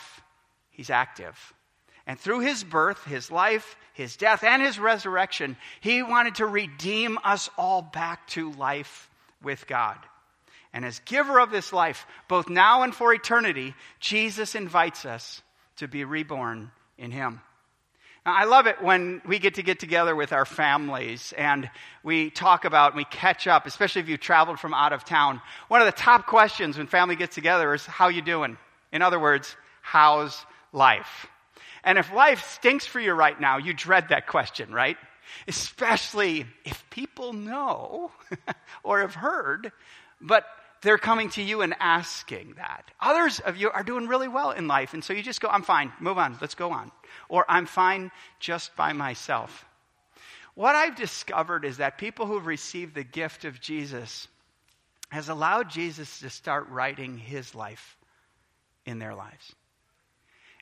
He's 0.70 0.90
active. 0.90 1.54
And 2.06 2.18
through 2.18 2.40
His 2.40 2.62
birth, 2.62 3.02
His 3.04 3.30
life, 3.30 3.76
His 3.94 4.16
death, 4.16 4.44
and 4.44 4.62
His 4.62 4.78
resurrection, 4.78 5.56
He 5.80 6.02
wanted 6.02 6.36
to 6.36 6.46
redeem 6.46 7.18
us 7.24 7.48
all 7.56 7.82
back 7.82 8.26
to 8.28 8.52
life 8.52 9.08
with 9.42 9.66
God. 9.66 9.96
And 10.72 10.84
as 10.84 10.98
giver 11.00 11.38
of 11.38 11.50
this 11.50 11.72
life, 11.72 12.06
both 12.28 12.48
now 12.48 12.82
and 12.82 12.94
for 12.94 13.14
eternity, 13.14 13.74
Jesus 14.00 14.54
invites 14.54 15.04
us 15.04 15.40
to 15.76 15.88
be 15.88 16.04
reborn 16.04 16.72
in 16.98 17.10
Him. 17.10 17.40
Now, 18.26 18.34
I 18.36 18.44
love 18.44 18.66
it 18.66 18.82
when 18.82 19.22
we 19.26 19.38
get 19.38 19.54
to 19.54 19.62
get 19.62 19.78
together 19.78 20.16
with 20.16 20.32
our 20.32 20.44
families 20.44 21.32
and 21.36 21.70
we 22.02 22.30
talk 22.30 22.64
about, 22.64 22.92
and 22.92 22.96
we 22.96 23.04
catch 23.04 23.46
up, 23.46 23.66
especially 23.66 24.02
if 24.02 24.08
you 24.08 24.16
traveled 24.16 24.58
from 24.58 24.74
out 24.74 24.92
of 24.92 25.04
town. 25.04 25.40
One 25.68 25.80
of 25.80 25.86
the 25.86 25.92
top 25.92 26.26
questions 26.26 26.76
when 26.76 26.86
family 26.86 27.16
gets 27.16 27.34
together 27.34 27.72
is, 27.74 27.84
how 27.86 28.08
you 28.08 28.22
doing? 28.22 28.56
In 28.92 29.02
other 29.02 29.20
words, 29.20 29.54
how's 29.82 30.44
life? 30.72 31.26
And 31.84 31.98
if 31.98 32.12
life 32.12 32.44
stinks 32.46 32.86
for 32.86 32.98
you 32.98 33.12
right 33.12 33.38
now, 33.38 33.58
you 33.58 33.74
dread 33.74 34.08
that 34.08 34.26
question, 34.26 34.72
right? 34.72 34.96
Especially 35.46 36.46
if 36.64 36.88
people 36.90 37.32
know 37.32 38.10
or 38.82 39.00
have 39.00 39.14
heard, 39.14 39.70
but 40.20 40.46
they're 40.80 40.98
coming 40.98 41.30
to 41.30 41.42
you 41.42 41.62
and 41.62 41.74
asking 41.80 42.54
that. 42.56 42.90
Others 43.00 43.40
of 43.40 43.56
you 43.56 43.70
are 43.70 43.82
doing 43.82 44.06
really 44.06 44.28
well 44.28 44.50
in 44.50 44.66
life, 44.66 44.94
and 44.94 45.02
so 45.02 45.12
you 45.12 45.22
just 45.22 45.40
go, 45.40 45.48
I'm 45.48 45.62
fine, 45.62 45.92
move 46.00 46.18
on, 46.18 46.36
let's 46.40 46.54
go 46.54 46.70
on. 46.72 46.90
Or 47.28 47.44
I'm 47.48 47.66
fine 47.66 48.10
just 48.38 48.74
by 48.76 48.92
myself. 48.92 49.64
What 50.54 50.76
I've 50.76 50.94
discovered 50.94 51.64
is 51.64 51.78
that 51.78 51.98
people 51.98 52.26
who've 52.26 52.46
received 52.46 52.94
the 52.94 53.04
gift 53.04 53.44
of 53.44 53.60
Jesus 53.60 54.28
has 55.10 55.28
allowed 55.28 55.70
Jesus 55.70 56.20
to 56.20 56.30
start 56.30 56.68
writing 56.68 57.18
his 57.18 57.54
life 57.54 57.96
in 58.86 58.98
their 58.98 59.14
lives. 59.14 59.54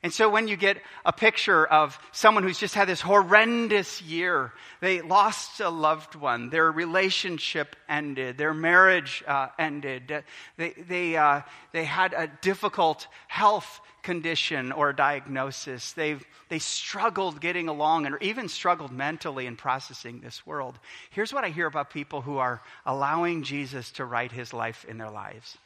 And 0.02 0.12
so 0.12 0.28
when 0.28 0.49
you 0.49 0.56
get 0.56 0.78
a 1.04 1.12
picture 1.12 1.64
of 1.64 1.97
someone 2.11 2.42
who's 2.42 2.59
just 2.59 2.75
had 2.75 2.88
this 2.88 3.00
horrendous 3.00 4.02
year, 4.02 4.52
they 4.80 5.00
lost 5.00 5.61
a 5.61 5.68
loved 5.71 6.16
one, 6.16 6.50
their 6.50 6.73
relationship 6.73 7.76
ended, 7.88 8.37
their 8.37 8.52
marriage 8.52 9.23
uh, 9.28 9.49
ended, 9.61 10.25
they, 10.56 10.71
they, 10.71 11.16
uh, 11.16 11.42
they 11.73 11.85
had 11.85 12.14
a 12.14 12.28
difficult 12.40 13.06
health 13.28 13.80
condition 14.02 14.73
or 14.73 14.92
diagnosis, 14.92 15.92
they 15.92 16.16
they 16.49 16.59
struggled 16.59 17.40
getting 17.40 17.68
along 17.68 18.04
and 18.04 18.14
even 18.21 18.47
struggled 18.47 18.92
mentally 18.92 19.47
in 19.47 19.56
processing 19.56 20.21
this 20.21 20.47
world. 20.47 20.78
Here's 21.09 21.32
what 21.32 21.44
I 21.44 21.49
hear 21.49 21.66
about 21.66 21.88
people 21.88 22.21
who 22.21 22.37
are 22.37 22.61
allowing 22.85 23.42
Jesus 23.42 23.90
to 23.92 24.04
write 24.04 24.32
his 24.32 24.52
life 24.52 24.85
in 24.87 24.99
their 24.99 25.09
lives. 25.09 25.56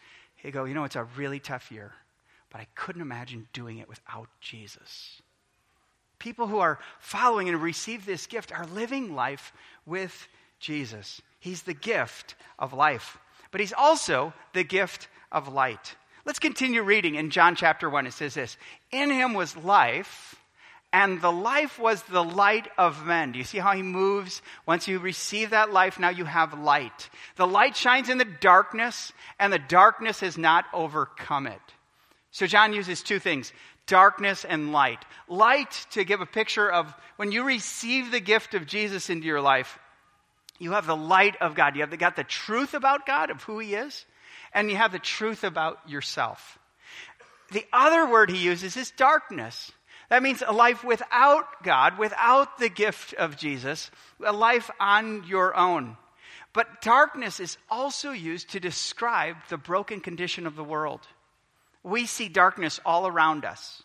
They 0.44 0.52
go, 0.52 0.64
you 0.64 0.74
know, 0.74 0.84
it's 0.84 0.94
a 0.94 1.02
really 1.16 1.40
tough 1.40 1.72
year 1.72 1.92
but 2.56 2.62
I 2.62 2.68
couldn't 2.74 3.02
imagine 3.02 3.48
doing 3.52 3.76
it 3.78 3.88
without 3.88 4.30
Jesus. 4.40 5.20
People 6.18 6.46
who 6.46 6.58
are 6.58 6.78
following 7.00 7.50
and 7.50 7.60
receive 7.60 8.06
this 8.06 8.26
gift 8.26 8.50
are 8.50 8.64
living 8.64 9.14
life 9.14 9.52
with 9.84 10.26
Jesus. 10.58 11.20
He's 11.38 11.64
the 11.64 11.74
gift 11.74 12.34
of 12.58 12.72
life, 12.72 13.18
but 13.50 13.60
He's 13.60 13.74
also 13.74 14.32
the 14.54 14.64
gift 14.64 15.08
of 15.30 15.52
light. 15.52 15.96
Let's 16.24 16.38
continue 16.38 16.82
reading 16.82 17.16
in 17.16 17.28
John 17.28 17.56
chapter 17.56 17.90
1. 17.90 18.06
It 18.06 18.14
says 18.14 18.32
this 18.32 18.56
In 18.90 19.10
Him 19.10 19.34
was 19.34 19.54
life, 19.58 20.36
and 20.94 21.20
the 21.20 21.30
life 21.30 21.78
was 21.78 22.02
the 22.04 22.24
light 22.24 22.68
of 22.78 23.04
men. 23.04 23.32
Do 23.32 23.38
you 23.38 23.44
see 23.44 23.58
how 23.58 23.72
He 23.72 23.82
moves? 23.82 24.40
Once 24.64 24.88
you 24.88 24.98
receive 24.98 25.50
that 25.50 25.74
life, 25.74 25.98
now 25.98 26.08
you 26.08 26.24
have 26.24 26.58
light. 26.58 27.10
The 27.36 27.46
light 27.46 27.76
shines 27.76 28.08
in 28.08 28.16
the 28.16 28.24
darkness, 28.24 29.12
and 29.38 29.52
the 29.52 29.58
darkness 29.58 30.20
has 30.20 30.38
not 30.38 30.64
overcome 30.72 31.46
it. 31.46 31.60
So 32.36 32.46
John 32.46 32.74
uses 32.74 33.02
two 33.02 33.18
things 33.18 33.50
darkness 33.86 34.44
and 34.44 34.70
light. 34.70 35.02
Light 35.26 35.86
to 35.92 36.04
give 36.04 36.20
a 36.20 36.26
picture 36.26 36.70
of 36.70 36.92
when 37.16 37.32
you 37.32 37.44
receive 37.44 38.10
the 38.10 38.20
gift 38.20 38.52
of 38.52 38.66
Jesus 38.66 39.08
into 39.08 39.26
your 39.26 39.40
life, 39.40 39.78
you 40.58 40.72
have 40.72 40.86
the 40.86 40.94
light 40.94 41.36
of 41.40 41.54
God. 41.54 41.76
You 41.76 41.80
have 41.80 41.98
got 41.98 42.14
the 42.14 42.24
truth 42.24 42.74
about 42.74 43.06
God, 43.06 43.30
of 43.30 43.42
who 43.44 43.58
He 43.58 43.74
is, 43.74 44.04
and 44.52 44.70
you 44.70 44.76
have 44.76 44.92
the 44.92 44.98
truth 44.98 45.44
about 45.44 45.78
yourself. 45.88 46.58
The 47.52 47.64
other 47.72 48.06
word 48.06 48.28
he 48.28 48.36
uses 48.36 48.76
is 48.76 48.90
darkness. 48.90 49.72
That 50.10 50.22
means 50.22 50.42
a 50.46 50.52
life 50.52 50.84
without 50.84 51.62
God, 51.62 51.96
without 51.96 52.58
the 52.58 52.68
gift 52.68 53.14
of 53.14 53.38
Jesus, 53.38 53.90
a 54.22 54.32
life 54.32 54.70
on 54.78 55.24
your 55.26 55.56
own. 55.56 55.96
But 56.52 56.82
darkness 56.82 57.40
is 57.40 57.56
also 57.70 58.10
used 58.10 58.50
to 58.50 58.60
describe 58.60 59.36
the 59.48 59.56
broken 59.56 60.00
condition 60.00 60.46
of 60.46 60.54
the 60.54 60.64
world 60.64 61.00
we 61.86 62.04
see 62.04 62.28
darkness 62.28 62.80
all 62.84 63.06
around 63.06 63.44
us. 63.44 63.84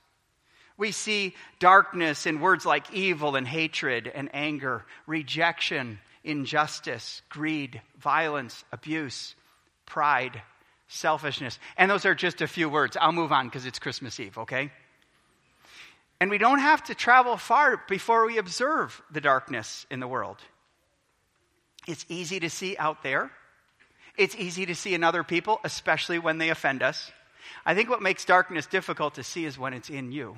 We 0.76 0.92
see 0.92 1.36
darkness 1.60 2.26
in 2.26 2.42
words 2.42 2.66
like 2.66 2.92
evil 2.92 3.36
and 3.36 3.48
hatred 3.48 4.12
and 4.14 4.28
anger, 4.34 4.86
rejection, 5.06 6.00
injustice, 6.24 7.22
greed, 7.30 7.80
violence, 8.00 8.66
abuse, 8.72 9.36
pride, 9.86 10.42
selfishness. 10.88 11.60
And 11.78 11.92
those 11.92 12.06
are 12.08 12.16
just 12.16 12.42
a 12.42 12.48
few 12.48 12.70
words. 12.70 12.98
I'll 13.00 13.12
move 13.12 13.32
on 13.32 13.46
because 13.46 13.68
it's 13.68 13.78
Christmas 13.78 14.20
Eve, 14.20 14.36
okay? 14.40 14.72
And 16.20 16.32
we 16.32 16.40
don't 16.40 16.60
have 16.60 16.84
to 16.86 16.96
travel 16.96 17.38
far 17.38 17.84
before 17.88 18.26
we 18.26 18.40
observe 18.40 19.00
the 19.12 19.22
darkness 19.22 19.86
in 19.92 20.00
the 20.00 20.08
world. 20.08 20.38
It's 21.88 22.06
easy 22.10 22.40
to 22.40 22.50
see 22.50 22.76
out 22.78 23.04
there. 23.04 23.30
It's 24.18 24.36
easy 24.36 24.66
to 24.66 24.74
see 24.74 24.96
in 24.96 25.04
other 25.04 25.24
people, 25.24 25.60
especially 25.64 26.18
when 26.18 26.40
they 26.40 26.50
offend 26.50 26.82
us. 26.82 27.12
I 27.66 27.76
think 27.76 27.90
what 27.90 28.02
makes 28.02 28.26
darkness 28.26 28.66
difficult 28.66 29.16
to 29.16 29.24
see 29.24 29.46
is 29.46 29.58
when 29.58 29.74
it's 29.74 29.90
in 29.90 30.12
you. 30.12 30.38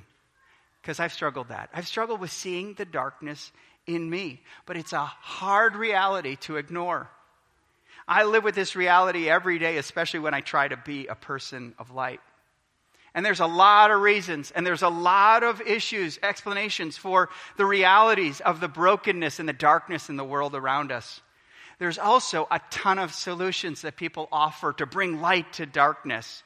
Because 0.81 0.99
I've 0.99 1.13
struggled 1.13 1.49
that. 1.49 1.69
I've 1.73 1.87
struggled 1.87 2.19
with 2.19 2.31
seeing 2.31 2.73
the 2.73 2.85
darkness 2.85 3.51
in 3.87 4.09
me. 4.09 4.41
But 4.65 4.77
it's 4.77 4.93
a 4.93 5.05
hard 5.05 5.75
reality 5.75 6.35
to 6.41 6.57
ignore. 6.57 7.09
I 8.07 8.23
live 8.23 8.43
with 8.43 8.55
this 8.55 8.75
reality 8.75 9.29
every 9.29 9.59
day, 9.59 9.77
especially 9.77 10.19
when 10.19 10.33
I 10.33 10.41
try 10.41 10.67
to 10.67 10.77
be 10.77 11.07
a 11.07 11.15
person 11.15 11.73
of 11.79 11.91
light. 11.91 12.19
And 13.15 13.25
there's 13.25 13.39
a 13.39 13.45
lot 13.45 13.91
of 13.91 14.01
reasons, 14.01 14.51
and 14.51 14.65
there's 14.65 14.81
a 14.81 14.89
lot 14.89 15.43
of 15.43 15.61
issues, 15.61 16.17
explanations 16.23 16.97
for 16.97 17.29
the 17.57 17.65
realities 17.65 18.41
of 18.41 18.59
the 18.59 18.67
brokenness 18.67 19.39
and 19.39 19.47
the 19.47 19.53
darkness 19.53 20.09
in 20.09 20.15
the 20.15 20.23
world 20.23 20.55
around 20.55 20.91
us. 20.91 21.21
There's 21.77 21.99
also 21.99 22.47
a 22.49 22.59
ton 22.71 22.97
of 22.97 23.13
solutions 23.13 23.81
that 23.81 23.97
people 23.97 24.27
offer 24.31 24.73
to 24.73 24.85
bring 24.85 25.21
light 25.21 25.53
to 25.53 25.65
darkness. 25.65 26.43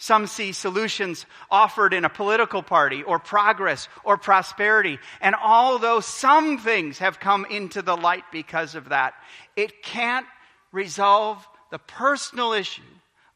Some 0.00 0.28
see 0.28 0.52
solutions 0.52 1.26
offered 1.50 1.92
in 1.92 2.04
a 2.04 2.08
political 2.08 2.62
party 2.62 3.02
or 3.02 3.18
progress 3.18 3.88
or 4.04 4.16
prosperity. 4.16 5.00
And 5.20 5.34
although 5.34 5.98
some 5.98 6.58
things 6.58 6.98
have 6.98 7.18
come 7.18 7.44
into 7.44 7.82
the 7.82 7.96
light 7.96 8.22
because 8.30 8.76
of 8.76 8.90
that, 8.90 9.14
it 9.56 9.82
can't 9.82 10.26
resolve 10.70 11.44
the 11.72 11.80
personal 11.80 12.52
issue 12.52 12.82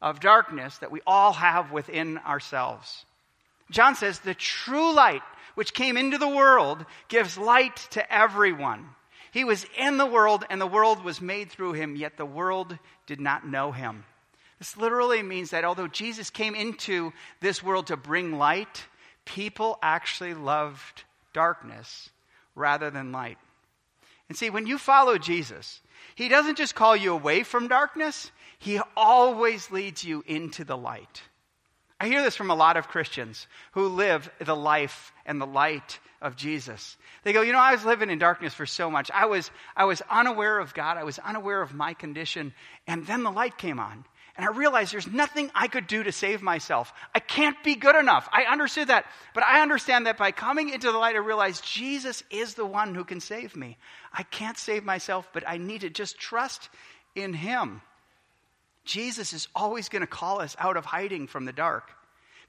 of 0.01 0.21
darkness 0.21 0.77
that 0.77 0.91
we 0.91 1.01
all 1.05 1.33
have 1.33 1.73
within 1.73 2.17
ourselves. 2.19 3.05
John 3.69 3.95
says 3.95 4.19
the 4.19 4.33
true 4.33 4.93
light 4.93 5.21
which 5.55 5.73
came 5.73 5.97
into 5.97 6.17
the 6.17 6.29
world 6.29 6.85
gives 7.09 7.37
light 7.37 7.75
to 7.91 8.13
everyone. 8.13 8.87
He 9.31 9.43
was 9.43 9.65
in 9.77 9.97
the 9.97 10.05
world 10.05 10.45
and 10.49 10.61
the 10.61 10.67
world 10.67 11.03
was 11.03 11.19
made 11.19 11.51
through 11.51 11.73
him, 11.73 11.97
yet 11.97 12.15
the 12.15 12.25
world 12.25 12.77
did 13.05 13.19
not 13.19 13.45
know 13.45 13.73
him. 13.73 14.05
This 14.59 14.77
literally 14.77 15.23
means 15.23 15.51
that 15.51 15.65
although 15.65 15.87
Jesus 15.87 16.29
came 16.29 16.55
into 16.55 17.11
this 17.41 17.61
world 17.61 17.87
to 17.87 17.97
bring 17.97 18.37
light, 18.37 18.85
people 19.25 19.77
actually 19.81 20.33
loved 20.33 21.03
darkness 21.33 22.09
rather 22.55 22.89
than 22.89 23.11
light. 23.11 23.37
And 24.29 24.37
see, 24.37 24.49
when 24.49 24.67
you 24.67 24.77
follow 24.77 25.17
Jesus, 25.17 25.81
he 26.15 26.29
doesn't 26.29 26.57
just 26.57 26.75
call 26.75 26.95
you 26.95 27.13
away 27.13 27.43
from 27.43 27.67
darkness, 27.67 28.31
he 28.59 28.79
always 28.95 29.69
leads 29.71 30.03
you 30.03 30.23
into 30.25 30.63
the 30.63 30.77
light. 30.77 31.21
I 31.99 32.07
hear 32.07 32.21
this 32.21 32.35
from 32.35 32.49
a 32.49 32.55
lot 32.55 32.77
of 32.77 32.87
Christians 32.87 33.47
who 33.73 33.87
live 33.87 34.29
the 34.39 34.55
life 34.55 35.13
and 35.25 35.39
the 35.39 35.45
light 35.45 35.99
of 36.21 36.35
Jesus. 36.35 36.97
They 37.23 37.33
go, 37.33 37.41
you 37.41 37.53
know, 37.53 37.59
I 37.59 37.73
was 37.73 37.85
living 37.85 38.09
in 38.09 38.19
darkness 38.19 38.53
for 38.53 38.65
so 38.65 38.89
much. 38.89 39.11
I 39.11 39.25
was, 39.25 39.51
I 39.75 39.85
was 39.85 40.01
unaware 40.09 40.59
of 40.59 40.73
God. 40.73 40.97
I 40.97 41.03
was 41.03 41.19
unaware 41.19 41.61
of 41.61 41.73
my 41.73 41.93
condition. 41.93 42.53
And 42.87 43.05
then 43.05 43.23
the 43.23 43.31
light 43.31 43.57
came 43.57 43.79
on. 43.79 44.05
And 44.35 44.45
I 44.45 44.49
realized 44.49 44.91
there's 44.91 45.07
nothing 45.07 45.51
I 45.53 45.67
could 45.67 45.85
do 45.85 46.01
to 46.03 46.11
save 46.11 46.41
myself. 46.41 46.91
I 47.13 47.19
can't 47.19 47.61
be 47.63 47.75
good 47.75 47.95
enough. 47.95 48.27
I 48.31 48.45
understood 48.51 48.87
that. 48.87 49.05
But 49.35 49.43
I 49.43 49.61
understand 49.61 50.07
that 50.07 50.17
by 50.17 50.31
coming 50.31 50.69
into 50.69 50.91
the 50.91 50.97
light, 50.97 51.15
I 51.15 51.19
realized 51.19 51.63
Jesus 51.63 52.23
is 52.31 52.55
the 52.55 52.65
one 52.65 52.95
who 52.95 53.03
can 53.03 53.19
save 53.19 53.55
me. 53.55 53.77
I 54.11 54.23
can't 54.23 54.57
save 54.57 54.83
myself, 54.83 55.29
but 55.33 55.43
I 55.47 55.57
need 55.57 55.81
to 55.81 55.89
just 55.91 56.17
trust 56.17 56.69
in 57.13 57.33
Him. 57.33 57.81
Jesus 58.85 59.33
is 59.33 59.47
always 59.55 59.87
going 59.87 60.01
to 60.01 60.07
call 60.07 60.41
us 60.41 60.55
out 60.57 60.77
of 60.77 60.85
hiding 60.85 61.27
from 61.27 61.45
the 61.45 61.53
dark 61.53 61.91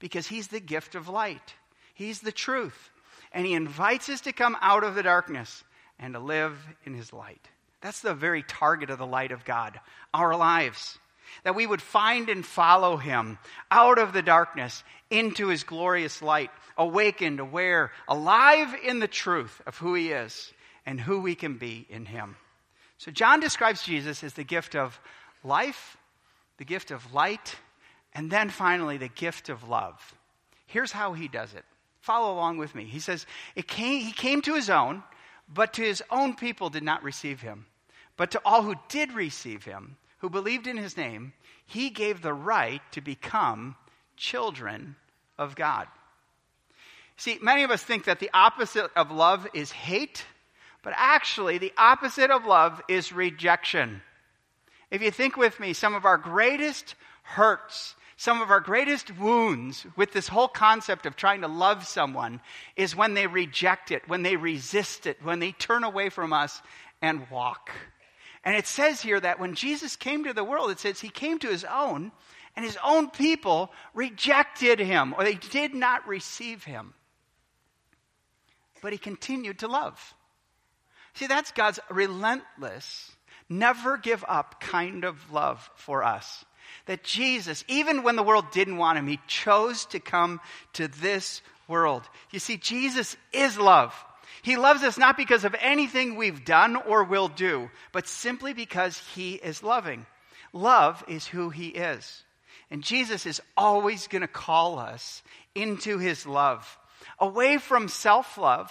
because 0.01 0.27
He's 0.27 0.49
the 0.49 0.61
gift 0.61 0.95
of 0.95 1.09
light, 1.11 1.55
He's 1.93 2.21
the 2.21 2.33
truth. 2.33 2.91
And 3.31 3.45
He 3.45 3.53
invites 3.53 4.09
us 4.09 4.23
to 4.23 4.33
come 4.33 4.57
out 4.61 4.85
of 4.85 4.95
the 4.95 5.03
darkness 5.03 5.65
and 5.99 6.15
to 6.15 6.21
live 6.21 6.57
in 6.85 6.95
His 6.95 7.13
light. 7.13 7.47
That's 7.83 8.01
the 8.01 8.15
very 8.15 8.43
target 8.43 8.89
of 8.89 8.99
the 8.99 9.07
light 9.07 9.33
of 9.33 9.45
God, 9.45 9.79
our 10.15 10.37
lives 10.37 10.99
that 11.43 11.55
we 11.55 11.67
would 11.67 11.83
find 11.83 12.29
and 12.29 12.45
follow 12.45 12.97
him 12.97 13.39
out 13.71 13.99
of 13.99 14.13
the 14.13 14.23
darkness 14.23 14.83
into 15.11 15.49
his 15.49 15.65
glorious 15.65 16.23
light, 16.23 16.51
awakened, 16.77 17.41
aware, 17.41 17.93
alive 18.09 18.75
in 18.85 18.99
the 18.99 19.09
truth 19.09 19.61
of 19.67 19.79
who 19.79 19.95
he 19.95 20.13
is 20.13 20.53
and 20.87 21.01
who 21.01 21.21
we 21.21 21.35
can 21.35 21.57
be 21.57 21.87
in 21.89 22.05
him. 22.07 22.37
So, 22.99 23.11
John 23.11 23.41
describes 23.41 23.83
Jesus 23.83 24.23
as 24.25 24.35
the 24.35 24.45
gift 24.45 24.75
of 24.75 24.99
life, 25.43 25.97
the 26.59 26.65
gift 26.65 26.91
of 26.91 27.13
light, 27.13 27.57
and 28.13 28.31
then 28.31 28.49
finally 28.49 28.97
the 28.97 29.09
gift 29.09 29.49
of 29.49 29.69
love. 29.69 30.15
Here's 30.67 30.93
how 30.93 31.13
he 31.13 31.29
does 31.29 31.55
it. 31.55 31.65
Follow 32.01 32.35
along 32.35 32.59
with 32.59 32.75
me. 32.75 32.85
He 32.85 33.01
says, 33.01 33.27
came, 33.67 34.01
He 34.01 34.13
came 34.13 34.43
to 34.43 34.55
his 34.55 34.71
own, 34.71 35.03
but 35.53 35.73
to 35.75 35.83
his 35.83 36.03
own 36.11 36.35
people 36.35 36.71
did 36.71 36.83
not 36.83 37.03
receive 37.03 37.41
him. 37.41 37.67
But 38.17 38.31
to 38.33 38.41
all 38.45 38.63
who 38.63 38.77
did 38.89 39.13
receive 39.13 39.65
him, 39.65 39.97
who 40.25 40.31
believed 40.31 40.67
in 40.67 40.79
his 40.79 40.97
name, 40.97 41.35
he 41.67 41.91
gave 41.91 42.23
the 42.23 42.33
right 42.33 42.81
to 42.91 43.03
become 43.03 43.77
children 44.17 44.97
of 45.37 45.55
God. 45.55 45.87
See, 47.19 47.39
many 47.43 47.63
of 47.63 47.71
us 47.71 47.83
think 47.83 48.07
that 48.07 48.21
the 48.21 48.31
opposite 48.33 48.91
of 48.97 49.11
love 49.11 49.47
is 49.53 49.71
hate, 49.71 50.25
but 50.83 50.95
actually, 50.97 51.59
the 51.59 51.75
opposite 51.77 52.31
of 52.31 52.47
love 52.47 52.81
is 52.89 53.13
rejection. 53.13 54.01
If 54.91 55.03
you 55.03 55.11
think 55.11 55.37
with 55.37 55.61
me, 55.61 55.75
some 55.75 55.95
of 55.95 56.07
our 56.07 56.17
greatest 56.17 56.95
hurts, 57.25 57.95
some 58.17 58.41
of 58.41 58.51
our 58.51 58.61
greatest 58.61 59.15
wounds 59.19 59.85
with 59.95 60.15
this 60.15 60.29
whole 60.29 60.49
concept 60.49 61.05
of 61.05 61.17
trying 61.17 61.43
to 61.43 61.49
love 61.49 61.87
someone 61.87 62.41
is 62.77 62.97
when 62.97 63.13
they 63.13 63.27
reject 63.27 63.91
it, 63.91 64.09
when 64.09 64.23
they 64.23 64.37
resist 64.37 65.07
it, 65.07 65.19
when 65.23 65.41
they 65.41 65.53
turn 65.53 65.85
away 65.85 66.09
from 66.09 66.33
us 66.33 66.63
and 67.03 67.29
walk. 67.29 67.71
And 68.45 68.57
it 68.57 68.67
says 68.67 69.01
here 69.01 69.19
that 69.19 69.41
when 69.41 69.55
Jesus 69.55 69.97
came 69.97 70.25
to 70.25 70.35
the 70.35 70.45
world, 70.45 70.71
it 70.71 70.79
says 70.79 71.01
he 71.01 71.09
came 71.09 71.39
to 71.39 71.49
his 71.49 71.65
own, 71.65 72.13
and 72.55 72.65
his 72.65 72.79
own 72.85 73.11
people 73.11 73.73
rejected 73.95 74.79
him, 74.79 75.15
or 75.17 75.25
they 75.25 75.35
did 75.35 75.75
not 75.75 76.07
receive 76.07 76.63
him. 76.65 76.95
But 78.83 78.93
he 78.93 78.99
continued 78.99 79.61
to 79.61 79.69
love. 79.69 80.15
See, 81.15 81.27
that's 81.27 81.53
God's 81.53 81.81
relentless, 81.91 83.13
never 83.49 83.97
give 83.97 84.25
up 84.29 84.61
kind 84.61 85.05
of 85.05 85.33
love 85.33 85.71
for 85.77 86.05
us. 86.05 86.45
That 86.87 87.05
Jesus, 87.05 87.65
even 87.69 88.03
when 88.03 88.17
the 88.17 88.23
world 88.23 88.51
didn't 88.53 88.77
want 88.77 88.99
him, 88.99 89.07
he 89.07 89.21
chose 89.27 89.87
to 89.87 90.01
come 90.01 90.41
to 90.75 90.89
this 90.89 91.41
world. 91.67 92.03
You 92.31 92.41
see, 92.41 92.57
Jesus 92.57 93.17
is 93.33 93.59
love. 93.59 93.95
He 94.45 94.59
loves 94.59 94.83
us 94.83 94.99
not 94.99 95.17
because 95.17 95.47
of 95.47 95.57
anything 95.59 96.17
we've 96.17 96.45
done 96.45 96.77
or 96.77 97.03
will 97.03 97.29
do, 97.29 97.71
but 97.93 98.07
simply 98.07 98.53
because 98.53 98.99
he 99.15 99.37
is 99.37 99.63
loving. 99.63 100.05
Love 100.53 101.03
is 101.09 101.27
who 101.27 101.49
he 101.49 101.69
is. 101.69 102.25
And 102.71 102.83
Jesus 102.83 103.25
is 103.25 103.41
always 103.57 104.07
going 104.07 104.21
to 104.21 104.29
call 104.29 104.79
us 104.79 105.23
into 105.55 105.97
his 105.97 106.27
love, 106.27 106.79
away 107.19 107.57
from 107.57 107.89
self 107.89 108.37
love 108.37 108.71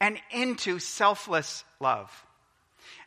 and 0.00 0.18
into 0.32 0.80
selfless 0.80 1.62
love. 1.78 2.10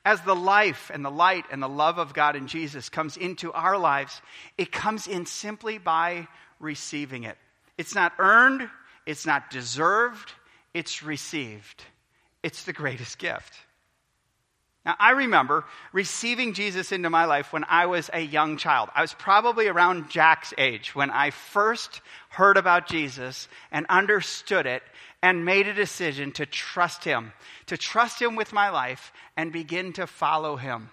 As 0.06 0.22
the 0.22 0.36
life 0.36 0.90
and 0.94 1.04
the 1.04 1.12
light 1.12 1.44
and 1.52 1.62
the 1.62 1.68
love 1.68 1.98
of 1.98 2.14
God 2.14 2.38
in 2.38 2.48
Jesus 2.48 2.88
comes 2.88 3.18
into 3.18 3.52
our 3.52 3.78
lives, 3.78 4.22
it 4.58 4.72
comes 4.72 5.06
in 5.06 5.26
simply 5.26 5.78
by 5.78 6.30
receiving 6.62 7.24
it. 7.24 7.38
It's 7.78 7.94
not 7.94 8.14
earned, 8.20 8.70
it's 9.06 9.26
not 9.26 9.50
deserved, 9.50 10.32
it's 10.74 11.04
received. 11.04 11.84
It's 12.44 12.64
the 12.64 12.74
greatest 12.74 13.18
gift. 13.18 13.54
Now, 14.86 14.96
I 14.98 15.12
remember 15.12 15.66
receiving 15.92 16.54
Jesus 16.54 16.92
into 16.92 17.10
my 17.10 17.26
life 17.26 17.52
when 17.52 17.66
I 17.66 17.88
was 17.88 18.10
a 18.14 18.22
young 18.22 18.58
child. 18.58 18.90
I 18.96 19.02
was 19.02 19.14
probably 19.14 19.68
around 19.68 20.10
Jack's 20.10 20.54
age 20.58 20.96
when 20.96 21.12
I 21.12 21.32
first 21.32 22.02
heard 22.30 22.58
about 22.58 22.88
Jesus 22.88 23.50
and 23.72 23.86
understood 23.90 24.66
it 24.66 24.82
and 25.22 25.44
made 25.44 25.68
a 25.68 25.74
decision 25.74 26.32
to 26.34 26.46
trust 26.46 27.04
Him, 27.04 27.34
to 27.68 27.78
trust 27.78 28.22
Him 28.22 28.36
with 28.36 28.54
my 28.54 28.70
life 28.70 29.12
and 29.36 29.52
begin 29.52 29.92
to 29.94 30.08
follow 30.08 30.56
Him. 30.56 30.90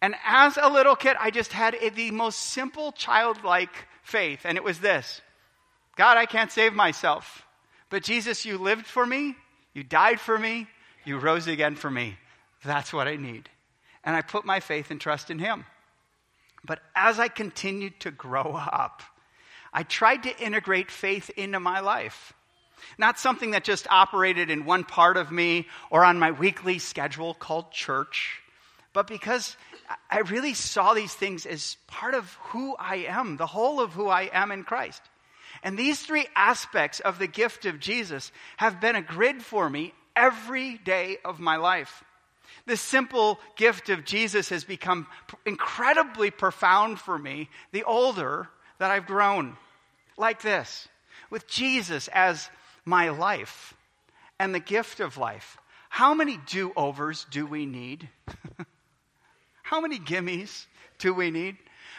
And 0.00 0.14
as 0.24 0.56
a 0.56 0.70
little 0.70 0.96
kid, 0.96 1.16
I 1.20 1.30
just 1.30 1.52
had 1.52 1.74
a, 1.74 1.90
the 1.90 2.10
most 2.10 2.40
simple 2.40 2.92
childlike 2.92 3.86
faith, 4.02 4.40
and 4.44 4.56
it 4.56 4.64
was 4.64 4.80
this 4.80 5.20
God, 5.96 6.16
I 6.16 6.24
can't 6.24 6.50
save 6.50 6.72
myself. 6.72 7.44
But 7.90 8.04
Jesus, 8.04 8.44
you 8.44 8.56
lived 8.56 8.86
for 8.86 9.04
me, 9.04 9.36
you 9.74 9.82
died 9.82 10.20
for 10.20 10.38
me, 10.38 10.68
you 11.04 11.18
rose 11.18 11.46
again 11.46 11.74
for 11.74 11.90
me. 11.90 12.16
That's 12.64 12.92
what 12.92 13.08
I 13.08 13.16
need. 13.16 13.48
And 14.04 14.16
I 14.16 14.22
put 14.22 14.44
my 14.44 14.60
faith 14.60 14.90
and 14.90 15.00
trust 15.00 15.30
in 15.30 15.38
Him. 15.38 15.66
But 16.64 16.80
as 16.94 17.18
I 17.18 17.28
continued 17.28 18.00
to 18.00 18.10
grow 18.10 18.54
up, 18.54 19.02
I 19.72 19.82
tried 19.82 20.24
to 20.24 20.38
integrate 20.38 20.90
faith 20.90 21.30
into 21.30 21.60
my 21.60 21.80
life. 21.80 22.32
Not 22.98 23.18
something 23.18 23.52
that 23.52 23.64
just 23.64 23.86
operated 23.90 24.50
in 24.50 24.64
one 24.64 24.84
part 24.84 25.16
of 25.16 25.30
me 25.30 25.66
or 25.90 26.04
on 26.04 26.18
my 26.18 26.30
weekly 26.30 26.78
schedule 26.78 27.34
called 27.34 27.72
church, 27.72 28.40
but 28.92 29.06
because 29.06 29.56
I 30.10 30.20
really 30.20 30.54
saw 30.54 30.94
these 30.94 31.14
things 31.14 31.46
as 31.46 31.76
part 31.86 32.14
of 32.14 32.32
who 32.50 32.74
I 32.78 33.06
am, 33.08 33.36
the 33.36 33.46
whole 33.46 33.80
of 33.80 33.92
who 33.92 34.08
I 34.08 34.30
am 34.32 34.50
in 34.50 34.64
Christ. 34.64 35.02
And 35.62 35.78
these 35.78 36.00
three 36.00 36.26
aspects 36.34 37.00
of 37.00 37.18
the 37.18 37.26
gift 37.26 37.66
of 37.66 37.80
Jesus 37.80 38.32
have 38.56 38.80
been 38.80 38.96
a 38.96 39.02
grid 39.02 39.42
for 39.42 39.68
me 39.68 39.92
every 40.16 40.78
day 40.78 41.18
of 41.24 41.40
my 41.40 41.56
life. 41.56 42.04
This 42.66 42.80
simple 42.80 43.38
gift 43.56 43.88
of 43.88 44.04
Jesus 44.04 44.48
has 44.50 44.64
become 44.64 45.06
incredibly 45.46 46.30
profound 46.30 46.98
for 46.98 47.18
me 47.18 47.48
the 47.72 47.84
older 47.84 48.48
that 48.78 48.90
I've 48.90 49.06
grown. 49.06 49.56
Like 50.16 50.42
this 50.42 50.88
with 51.30 51.46
Jesus 51.46 52.08
as 52.08 52.50
my 52.84 53.10
life 53.10 53.74
and 54.38 54.54
the 54.54 54.60
gift 54.60 55.00
of 55.00 55.16
life. 55.16 55.56
How 55.88 56.14
many 56.14 56.38
do 56.46 56.72
overs 56.76 57.26
do 57.30 57.46
we 57.46 57.66
need? 57.66 58.08
How 59.62 59.80
many 59.80 59.98
gimmies 59.98 60.66
do 60.98 61.14
we 61.14 61.30
need? 61.30 61.56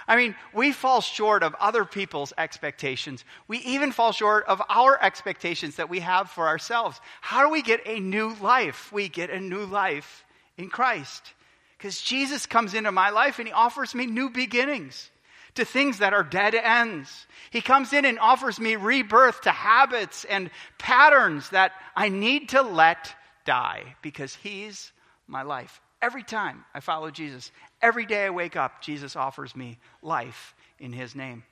I 0.08 0.16
mean, 0.16 0.36
we 0.54 0.72
fall 0.72 1.02
short 1.02 1.44
of 1.44 1.56
other 1.60 1.86
people's 1.86 2.34
expectations. 2.38 3.24
We 3.48 3.60
even 3.60 3.92
fall 3.92 4.12
short 4.12 4.46
of 4.46 4.62
our 4.70 5.02
expectations 5.02 5.76
that 5.76 5.90
we 5.90 6.00
have 6.00 6.30
for 6.30 6.48
ourselves. 6.48 7.00
How 7.22 7.46
do 7.46 7.52
we 7.52 7.62
get 7.62 7.82
a 7.86 8.00
new 8.00 8.36
life? 8.42 8.92
We 8.92 9.10
get 9.10 9.30
a 9.30 9.40
new 9.40 9.66
life 9.66 10.26
in 10.58 10.70
Christ. 10.70 11.34
Because 11.78 12.02
Jesus 12.02 12.46
comes 12.46 12.74
into 12.74 12.92
my 12.92 13.10
life 13.10 13.40
and 13.40 13.48
he 13.48 13.54
offers 13.54 13.96
me 13.96 14.06
new 14.06 14.30
beginnings 14.30 15.10
to 15.56 15.66
things 15.66 15.98
that 15.98 16.14
are 16.14 16.24
dead 16.24 16.56
ends. 16.56 17.28
He 17.50 17.62
comes 17.62 17.94
in 17.94 18.06
and 18.06 18.20
offers 18.20 18.60
me 18.60 18.76
rebirth 18.76 19.42
to 19.42 19.52
habits 19.52 20.26
and 20.26 20.50
patterns 20.78 21.50
that 21.50 21.74
I 21.96 22.10
need 22.10 22.50
to 22.50 22.62
let 22.62 23.14
die 23.46 23.96
because 24.02 24.36
He's 24.36 24.92
my 25.28 25.44
life. 25.44 25.82
Every 26.02 26.24
time 26.24 26.66
I 26.74 26.80
follow 26.80 27.12
Jesus, 27.12 27.52
every 27.82 28.06
day 28.06 28.26
I 28.26 28.30
wake 28.32 28.56
up, 28.56 28.82
Jesus 28.82 29.16
offers 29.16 29.56
me 29.56 29.78
life 30.02 30.56
in 30.80 30.94
His 30.94 31.16
name. 31.16 31.44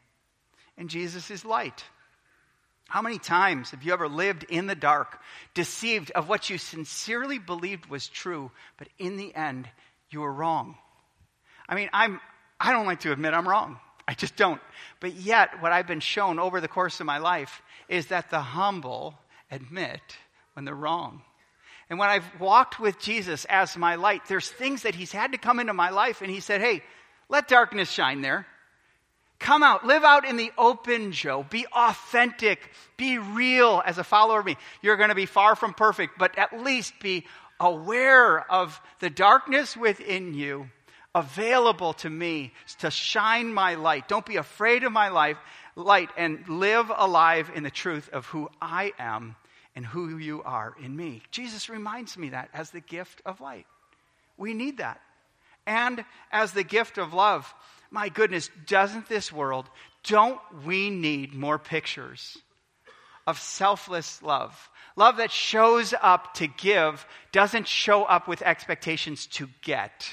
And 0.77 0.89
Jesus 0.89 1.29
is 1.29 1.45
light. 1.45 1.83
How 2.88 3.03
many 3.03 3.19
times 3.19 3.69
have 3.71 3.83
you 3.83 3.93
ever 3.93 4.09
lived 4.09 4.45
in 4.49 4.65
the 4.65 4.73
dark, 4.73 5.19
deceived 5.53 6.09
of 6.12 6.27
what 6.27 6.49
you 6.49 6.57
sincerely 6.57 7.38
believed 7.38 7.85
was 7.85 8.07
true, 8.07 8.49
but 8.77 8.88
in 8.97 9.17
the 9.17 9.35
end, 9.35 9.69
you 10.09 10.21
were 10.21 10.33
wrong? 10.33 10.75
I 11.67 11.75
mean, 11.75 11.89
I'm, 11.93 12.19
I 12.59 12.71
don't 12.71 12.88
like 12.88 13.01
to 13.01 13.12
admit 13.12 13.35
I'm 13.35 13.47
wrong. 13.47 13.77
I 14.07 14.15
just 14.15 14.35
don't. 14.35 14.59
But 14.99 15.13
yet, 15.13 15.62
what 15.62 15.71
I've 15.71 15.85
been 15.85 15.99
shown 15.99 16.39
over 16.39 16.59
the 16.59 16.67
course 16.67 16.99
of 16.99 17.05
my 17.05 17.19
life 17.19 17.62
is 17.88 18.07
that 18.07 18.31
the 18.31 18.39
humble 18.39 19.13
admit 19.51 20.01
when 20.53 20.65
they're 20.65 20.73
wrong. 20.73 21.21
And 21.89 21.97
when 21.97 22.10
I've 22.10 22.39
walked 22.39 22.80
with 22.80 22.99
Jesus 22.99 23.45
as 23.45 23.75
my 23.75 23.95
light, 23.95 24.21
there's 24.28 24.49
things 24.49 24.84
that 24.84 24.95
He's 24.95 25.12
had 25.12 25.32
to 25.32 25.38
come 25.38 25.60
into 25.60 25.73
my 25.73 25.89
life, 25.89 26.21
and 26.21 26.30
He 26.30 26.39
said, 26.39 26.62
Hey, 26.62 26.84
let 27.30 27.47
darkness 27.47 27.89
shine 27.89 28.21
there. 28.21 28.45
Come 29.39 29.63
out, 29.63 29.86
live 29.86 30.04
out 30.04 30.25
in 30.25 30.36
the 30.36 30.52
open, 30.58 31.13
Joe. 31.13 31.45
Be 31.49 31.65
authentic, 31.67 32.60
be 32.97 33.17
real 33.17 33.82
as 33.86 33.97
a 33.97 34.04
follower 34.04 34.41
of 34.41 34.45
me. 34.45 34.58
You're 34.82 34.97
going 34.97 35.10
to 35.10 35.15
be 35.15 35.25
far 35.25 35.56
from 35.56 35.73
perfect, 35.73 36.19
but 36.19 36.38
at 36.38 36.62
least 36.62 36.93
be 36.99 37.25
aware 37.60 38.39
of 38.52 38.80
the 38.99 39.10
darkness 39.10 39.78
within 39.78 40.34
you 40.34 40.69
available 41.15 41.93
to 41.93 42.10
me 42.10 42.54
to 42.80 42.91
shine 42.91 43.54
my 43.54 43.75
light. 43.75 44.08
Don't 44.08 44.25
be 44.25 44.36
afraid 44.36 44.84
of 44.84 44.91
my 44.91 45.10
life, 45.10 45.38
light 45.75 46.10
and 46.17 46.47
live 46.47 46.91
alive 46.95 47.49
in 47.56 47.63
the 47.63 47.71
truth 47.71 48.10
of 48.10 48.25
who 48.28 48.49
I 48.62 48.93
am 48.99 49.36
and 49.75 49.86
who 49.86 50.17
you 50.17 50.43
are 50.43 50.75
in 50.84 50.95
me. 50.95 51.21
Jesus 51.32 51.69
reminds 51.69 52.17
me 52.17 52.29
that 52.29 52.49
as 52.53 52.71
the 52.71 52.82
gift 52.82 53.21
of 53.25 53.41
light. 53.41 53.65
We 54.38 54.53
need 54.53 54.77
that. 54.77 54.99
And 55.65 56.03
as 56.32 56.51
the 56.51 56.63
gift 56.63 56.97
of 56.97 57.13
love. 57.13 57.53
My 57.91 58.10
goodness, 58.10 58.49
doesn't 58.67 59.10
this 59.10 59.32
world, 59.32 59.69
don't 60.03 60.39
we 60.65 60.89
need 60.89 61.34
more 61.34 61.60
pictures 61.60 62.38
of 63.25 63.39
selfless 63.39 64.21
love? 64.21 64.69
Love 64.95 65.17
that 65.17 65.32
shows 65.32 65.93
up 66.01 66.34
to 66.36 66.47
give, 66.47 67.05
doesn't 67.32 67.67
show 67.67 68.03
up 68.03 68.27
with 68.27 68.41
expectations 68.41 69.27
to 69.27 69.47
get. 69.62 70.10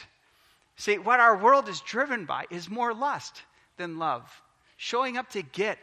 See, 0.76 0.98
what 0.98 1.20
our 1.20 1.36
world 1.36 1.68
is 1.68 1.80
driven 1.80 2.24
by 2.24 2.44
is 2.50 2.68
more 2.68 2.94
lust 2.94 3.42
than 3.78 3.98
love. 3.98 4.30
Showing 4.76 5.16
up 5.16 5.30
to 5.30 5.42
get, 5.42 5.78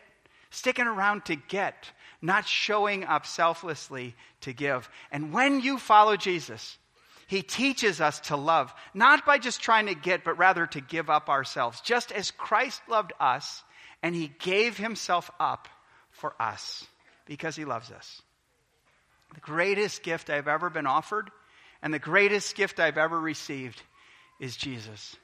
sticking 0.52 0.86
around 0.86 1.26
to 1.26 1.36
get, 1.36 1.92
not 2.24 2.48
showing 2.48 3.04
up 3.04 3.26
selflessly 3.26 4.16
to 4.42 4.54
give. 4.54 4.90
And 5.12 5.34
when 5.34 5.60
you 5.60 5.78
follow 5.78 6.16
Jesus, 6.16 6.78
he 7.28 7.42
teaches 7.42 8.00
us 8.00 8.22
to 8.22 8.38
love, 8.38 8.74
not 8.94 9.26
by 9.26 9.38
just 9.38 9.62
trying 9.62 9.88
to 9.88 9.96
get, 9.96 10.24
but 10.24 10.38
rather 10.38 10.66
to 10.68 10.82
give 10.82 11.10
up 11.10 11.30
ourselves, 11.30 11.82
just 11.82 12.12
as 12.12 12.32
Christ 12.32 12.82
loved 12.90 13.12
us 13.20 13.64
and 14.02 14.16
he 14.16 14.32
gave 14.40 14.78
himself 14.78 15.30
up 15.40 15.68
for 16.12 16.34
us 16.42 16.86
because 17.26 17.56
he 17.56 17.66
loves 17.66 17.92
us. 17.92 18.22
The 19.34 19.42
greatest 19.42 20.02
gift 20.04 20.30
I've 20.30 20.48
ever 20.48 20.70
been 20.70 20.88
offered 20.88 21.30
and 21.82 21.94
the 21.94 22.00
greatest 22.00 22.56
gift 22.56 22.80
I've 22.80 22.98
ever 22.98 23.20
received 23.20 23.82
is 24.40 24.56
Jesus. 24.56 25.18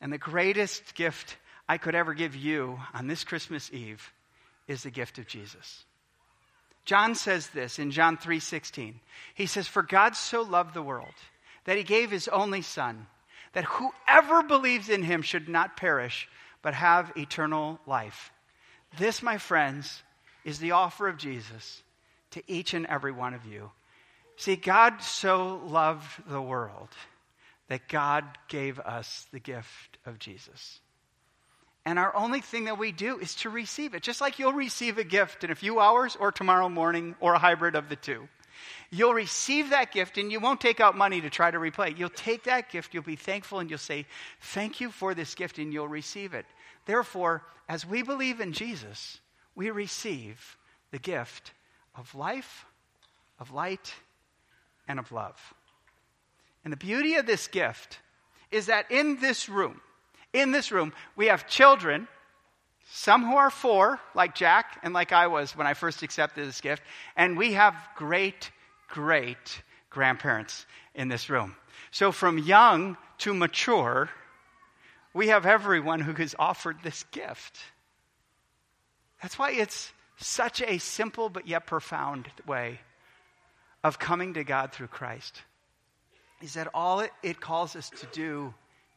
And 0.00 0.12
the 0.12 0.18
greatest 0.18 0.94
gift 0.94 1.36
I 1.68 1.78
could 1.78 1.94
ever 1.94 2.14
give 2.14 2.34
you 2.34 2.80
on 2.94 3.06
this 3.06 3.24
Christmas 3.24 3.70
Eve 3.72 4.12
is 4.66 4.82
the 4.82 4.90
gift 4.90 5.18
of 5.18 5.26
Jesus. 5.26 5.84
John 6.86 7.14
says 7.14 7.48
this 7.48 7.78
in 7.78 7.90
John 7.90 8.16
3:16. 8.16 9.00
He 9.34 9.46
says, 9.46 9.68
"For 9.68 9.82
God 9.82 10.16
so 10.16 10.40
loved 10.42 10.72
the 10.72 10.82
world 10.82 11.14
that 11.64 11.76
he 11.76 11.82
gave 11.82 12.10
his 12.10 12.28
only 12.28 12.62
son, 12.62 13.08
that 13.52 13.64
whoever 13.64 14.42
believes 14.42 14.88
in 14.88 15.02
him 15.02 15.20
should 15.20 15.48
not 15.48 15.76
perish, 15.76 16.28
but 16.62 16.74
have 16.74 17.16
eternal 17.16 17.80
life. 17.86 18.32
This, 18.98 19.22
my 19.22 19.38
friends, 19.38 20.02
is 20.44 20.58
the 20.58 20.72
offer 20.72 21.08
of 21.08 21.18
Jesus 21.18 21.82
to 22.30 22.42
each 22.50 22.72
and 22.72 22.86
every 22.86 23.12
one 23.12 23.34
of 23.34 23.44
you. 23.44 23.72
See, 24.36 24.56
God 24.56 25.02
so 25.02 25.56
loved 25.56 26.28
the 26.28 26.42
world 26.42 26.90
that 27.68 27.88
God 27.88 28.38
gave 28.48 28.78
us 28.80 29.26
the 29.32 29.40
gift 29.40 29.98
of 30.04 30.18
Jesus. 30.18 30.80
And 31.86 32.00
our 32.00 32.14
only 32.16 32.40
thing 32.40 32.64
that 32.64 32.78
we 32.78 32.90
do 32.90 33.20
is 33.20 33.36
to 33.36 33.48
receive 33.48 33.94
it, 33.94 34.02
just 34.02 34.20
like 34.20 34.40
you'll 34.40 34.52
receive 34.52 34.98
a 34.98 35.04
gift 35.04 35.44
in 35.44 35.52
a 35.52 35.54
few 35.54 35.78
hours 35.78 36.16
or 36.18 36.32
tomorrow 36.32 36.68
morning 36.68 37.14
or 37.20 37.34
a 37.34 37.38
hybrid 37.38 37.76
of 37.76 37.88
the 37.88 37.94
two. 37.94 38.28
You'll 38.90 39.14
receive 39.14 39.70
that 39.70 39.92
gift 39.92 40.18
and 40.18 40.32
you 40.32 40.40
won't 40.40 40.60
take 40.60 40.80
out 40.80 40.96
money 40.96 41.20
to 41.20 41.30
try 41.30 41.48
to 41.48 41.60
repay. 41.60 41.94
You'll 41.96 42.08
take 42.10 42.42
that 42.44 42.72
gift, 42.72 42.92
you'll 42.92 43.04
be 43.04 43.14
thankful, 43.14 43.60
and 43.60 43.70
you'll 43.70 43.78
say, 43.78 44.04
Thank 44.40 44.80
you 44.80 44.90
for 44.90 45.14
this 45.14 45.36
gift, 45.36 45.58
and 45.58 45.72
you'll 45.72 45.86
receive 45.86 46.34
it. 46.34 46.44
Therefore, 46.86 47.44
as 47.68 47.86
we 47.86 48.02
believe 48.02 48.40
in 48.40 48.52
Jesus, 48.52 49.20
we 49.54 49.70
receive 49.70 50.56
the 50.90 50.98
gift 50.98 51.52
of 51.94 52.12
life, 52.16 52.66
of 53.38 53.52
light, 53.52 53.94
and 54.88 54.98
of 54.98 55.12
love. 55.12 55.54
And 56.64 56.72
the 56.72 56.76
beauty 56.76 57.14
of 57.14 57.26
this 57.26 57.46
gift 57.46 58.00
is 58.50 58.66
that 58.66 58.90
in 58.90 59.20
this 59.20 59.48
room, 59.48 59.80
in 60.36 60.52
this 60.52 60.70
room, 60.70 60.92
we 61.16 61.26
have 61.26 61.48
children, 61.48 62.06
some 62.90 63.24
who 63.24 63.36
are 63.36 63.50
four, 63.50 63.98
like 64.14 64.34
Jack 64.34 64.78
and 64.82 64.92
like 64.92 65.10
I 65.10 65.26
was 65.26 65.56
when 65.56 65.66
I 65.66 65.74
first 65.74 66.02
accepted 66.02 66.46
this 66.46 66.60
gift, 66.60 66.82
and 67.16 67.38
we 67.38 67.54
have 67.54 67.74
great, 67.96 68.50
great 68.88 69.62
grandparents 69.88 70.66
in 70.94 71.08
this 71.08 71.30
room. 71.30 71.56
So 71.90 72.12
from 72.12 72.38
young 72.38 72.96
to 73.18 73.32
mature, 73.32 74.10
we 75.14 75.28
have 75.28 75.46
everyone 75.46 76.00
who 76.00 76.12
has 76.12 76.34
offered 76.38 76.76
this 76.82 77.04
gift. 77.04 77.58
That's 79.22 79.38
why 79.38 79.52
it's 79.52 79.92
such 80.18 80.60
a 80.60 80.78
simple 80.78 81.30
but 81.30 81.48
yet 81.48 81.66
profound 81.66 82.28
way 82.46 82.80
of 83.82 83.98
coming 83.98 84.34
to 84.34 84.44
God 84.44 84.72
through 84.72 84.88
Christ. 84.88 85.40
Is 86.42 86.54
that 86.54 86.68
all 86.74 87.00
it, 87.00 87.12
it 87.22 87.40
calls 87.40 87.74
us 87.74 87.88
to 87.88 88.06
do 88.12 88.52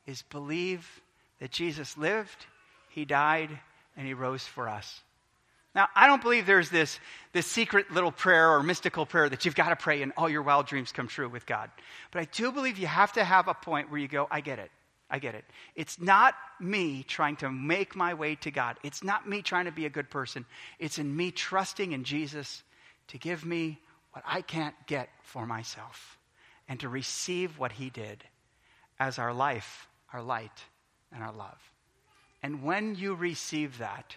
is 0.06 0.24
believe 0.24 1.02
that 1.40 1.52
Jesus 1.52 1.98
lived, 1.98 2.46
He 2.90 3.06
died, 3.06 3.50
and 3.98 4.06
He 4.06 4.14
rose 4.14 4.44
for 4.44 4.68
us. 4.68 5.02
Now, 5.76 5.88
I 5.96 6.08
don't 6.08 6.22
believe 6.22 6.46
there's 6.46 6.70
this, 6.70 7.00
this 7.32 7.46
secret 7.46 7.92
little 7.92 8.12
prayer 8.12 8.52
or 8.52 8.64
mystical 8.64 9.06
prayer 9.06 9.30
that 9.30 9.46
you've 9.46 9.56
got 9.56 9.70
to 9.70 9.76
pray 9.76 10.02
and 10.02 10.12
all 10.18 10.28
your 10.28 10.42
wild 10.42 10.66
dreams 10.66 10.92
come 10.92 11.08
true 11.08 11.30
with 11.30 11.46
God. 11.46 11.70
But 12.12 12.22
I 12.22 12.26
do 12.26 12.52
believe 12.52 12.80
you 12.80 12.88
have 12.88 13.14
to 13.14 13.24
have 13.24 13.48
a 13.48 13.54
point 13.54 13.92
where 13.92 14.00
you 14.00 14.08
go, 14.08 14.28
I 14.32 14.42
get 14.42 14.58
it. 14.60 14.72
I 15.12 15.20
get 15.20 15.36
it. 15.36 15.46
It's 15.76 16.00
not 16.00 16.36
me 16.60 17.04
trying 17.04 17.36
to 17.38 17.52
make 17.52 17.96
my 17.96 18.14
way 18.14 18.36
to 18.36 18.52
God. 18.52 18.78
It's 18.84 19.04
not 19.04 19.28
me 19.28 19.42
trying 19.42 19.66
to 19.66 19.72
be 19.72 19.86
a 19.86 19.90
good 19.90 20.10
person. 20.10 20.46
It's 20.78 21.00
in 21.00 21.16
me 21.16 21.32
trusting 21.32 21.92
in 21.92 22.04
Jesus 22.04 22.64
to 23.08 23.18
give 23.18 23.46
me 23.46 23.80
what 24.12 24.24
I 24.28 24.42
can't 24.42 24.76
get 24.86 25.10
for 25.24 25.46
myself 25.46 26.18
and 26.68 26.80
to 26.82 26.90
receive 26.90 27.58
what 27.58 27.72
He 27.72 27.90
did 27.90 28.24
as 29.00 29.18
our 29.18 29.34
life, 29.34 29.88
our 30.14 30.22
light, 30.22 30.64
and 31.14 31.24
our 31.24 31.32
love. 31.32 31.60
And 32.42 32.64
when 32.64 32.96
you 32.96 33.16
receive 33.16 33.78
that, 33.80 34.16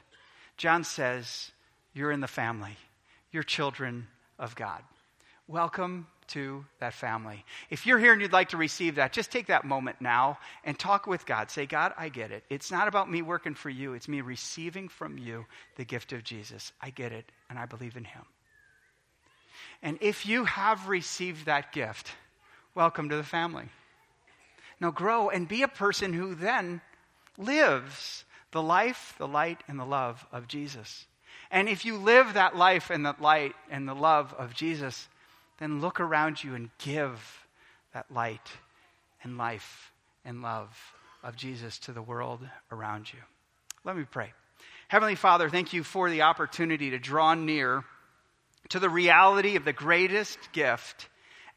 John 0.57 0.85
says, 0.85 1.51
you're 1.95 2.13
in 2.13 2.21
the 2.21 2.29
family. 2.29 2.77
You're 3.31 3.43
children 3.43 4.07
of 4.39 4.55
God. 4.55 4.83
Welcome 5.49 6.07
to 6.29 6.65
that 6.81 6.95
family. 6.95 7.45
If 7.69 7.87
you're 7.87 7.99
here 7.99 8.13
and 8.13 8.23
you'd 8.23 8.33
like 8.33 8.51
to 8.51 8.57
receive 8.57 8.95
that, 8.95 9.13
just 9.13 9.31
take 9.31 9.47
that 9.49 9.65
moment 9.65 10.01
now 10.01 10.39
and 10.65 10.79
talk 10.79 11.07
with 11.07 11.27
God. 11.27 11.51
Say, 11.51 11.67
God, 11.67 11.93
I 11.99 12.09
get 12.09 12.31
it. 12.31 12.45
It's 12.49 12.71
not 12.71 12.89
about 12.89 13.11
me 13.11 13.23
working 13.23 13.55
for 13.55 13.69
you, 13.69 13.95
it's 13.95 14.09
me 14.09 14.21
receiving 14.21 14.89
from 14.89 15.19
you 15.19 15.45
the 15.77 15.85
gift 15.85 16.13
of 16.13 16.25
Jesus. 16.25 16.73
I 16.81 16.91
get 16.91 17.13
it, 17.13 17.31
and 17.51 17.59
I 17.59 17.67
believe 17.67 17.97
in 17.97 18.05
him. 18.05 18.23
And 19.83 19.99
if 20.01 20.27
you 20.27 20.45
have 20.45 20.89
received 20.89 21.47
that 21.47 21.73
gift, 21.73 22.13
welcome 22.75 23.09
to 23.09 23.17
the 23.17 23.25
family. 23.25 23.69
Now 24.83 24.91
grow 24.91 25.31
and 25.31 25.47
be 25.47 25.63
a 25.63 25.69
person 25.69 26.13
who 26.13 26.35
then 26.35 26.81
lives 27.39 28.25
the 28.51 28.61
life, 28.61 29.15
the 29.17 29.29
light, 29.29 29.63
and 29.69 29.79
the 29.79 29.85
love 29.85 30.27
of 30.33 30.49
Jesus. 30.49 31.07
And 31.53 31.69
if 31.69 31.85
you 31.85 31.97
live 31.97 32.35
that 32.35 32.57
life 32.57 32.91
and 32.91 33.07
that 33.07 33.23
light 33.23 33.55
and 33.71 33.89
the 33.89 33.95
love 33.95 34.35
of 34.37 34.55
Jesus, 34.55 35.09
then 35.61 35.81
look 35.81 36.01
around 36.01 36.43
you 36.43 36.57
and 36.57 36.69
give 36.79 37.47
that 37.95 38.11
light 38.11 38.51
and 39.23 39.39
life 39.39 39.93
and 40.25 40.43
love 40.43 40.77
of 41.23 41.37
Jesus 41.37 41.79
to 41.79 41.93
the 41.93 42.03
world 42.03 42.41
around 42.73 43.13
you. 43.13 43.21
Let 43.85 43.97
me 43.97 44.03
pray. 44.03 44.33
Heavenly 44.89 45.15
Father, 45.15 45.49
thank 45.49 45.73
you 45.73 45.85
for 45.85 46.11
the 46.11 46.23
opportunity 46.23 46.91
to 46.91 46.99
draw 46.99 47.35
near 47.35 47.85
to 48.71 48.81
the 48.81 48.91
reality 48.91 49.55
of 49.55 49.65
the 49.65 49.73
greatest 49.73 50.41
gift 50.51 51.09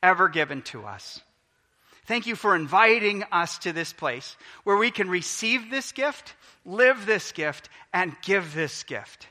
ever 0.03 0.29
given 0.29 0.61
to 0.61 0.85
us. 0.85 1.21
Thank 2.05 2.27
you 2.27 2.35
for 2.35 2.55
inviting 2.55 3.23
us 3.31 3.57
to 3.59 3.73
this 3.73 3.91
place 3.91 4.37
where 4.63 4.77
we 4.77 4.91
can 4.91 5.09
receive 5.09 5.71
this 5.71 5.91
gift, 5.91 6.35
live 6.63 7.05
this 7.05 7.31
gift, 7.31 7.69
and 7.93 8.15
give 8.21 8.53
this 8.53 8.83
gift. 8.83 9.27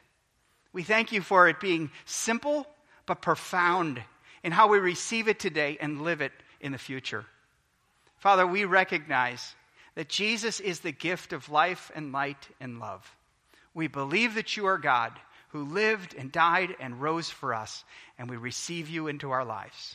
We 0.73 0.83
thank 0.83 1.13
you 1.13 1.23
for 1.23 1.49
it 1.49 1.61
being 1.61 1.91
simple 2.05 2.67
but 3.07 3.23
profound 3.23 4.03
in 4.43 4.51
how 4.51 4.69
we 4.69 4.79
receive 4.79 5.29
it 5.29 5.39
today 5.39 5.79
and 5.81 6.03
live 6.03 6.21
it 6.21 6.33
in 6.61 6.73
the 6.73 6.79
future. 6.79 7.25
Father, 8.19 8.47
we 8.47 8.65
recognize 8.65 9.55
that 9.95 10.09
Jesus 10.09 10.59
is 10.59 10.81
the 10.81 10.93
gift 10.93 11.33
of 11.33 11.51
life 11.51 11.93
and 11.95 12.11
light 12.11 12.49
and 12.61 12.81
love. 12.81 13.09
We 13.73 13.87
believe 13.87 14.35
that 14.35 14.57
you 14.57 14.67
are 14.67 14.79
God 14.79 15.13
who 15.49 15.65
lived 15.65 16.17
and 16.19 16.33
died 16.33 16.75
and 16.81 17.01
rose 17.01 17.31
for 17.31 17.55
us, 17.55 17.85
and 18.19 18.29
we 18.29 18.37
receive 18.37 18.89
you 18.89 19.07
into 19.07 19.31
our 19.31 19.45
lives. 19.45 19.95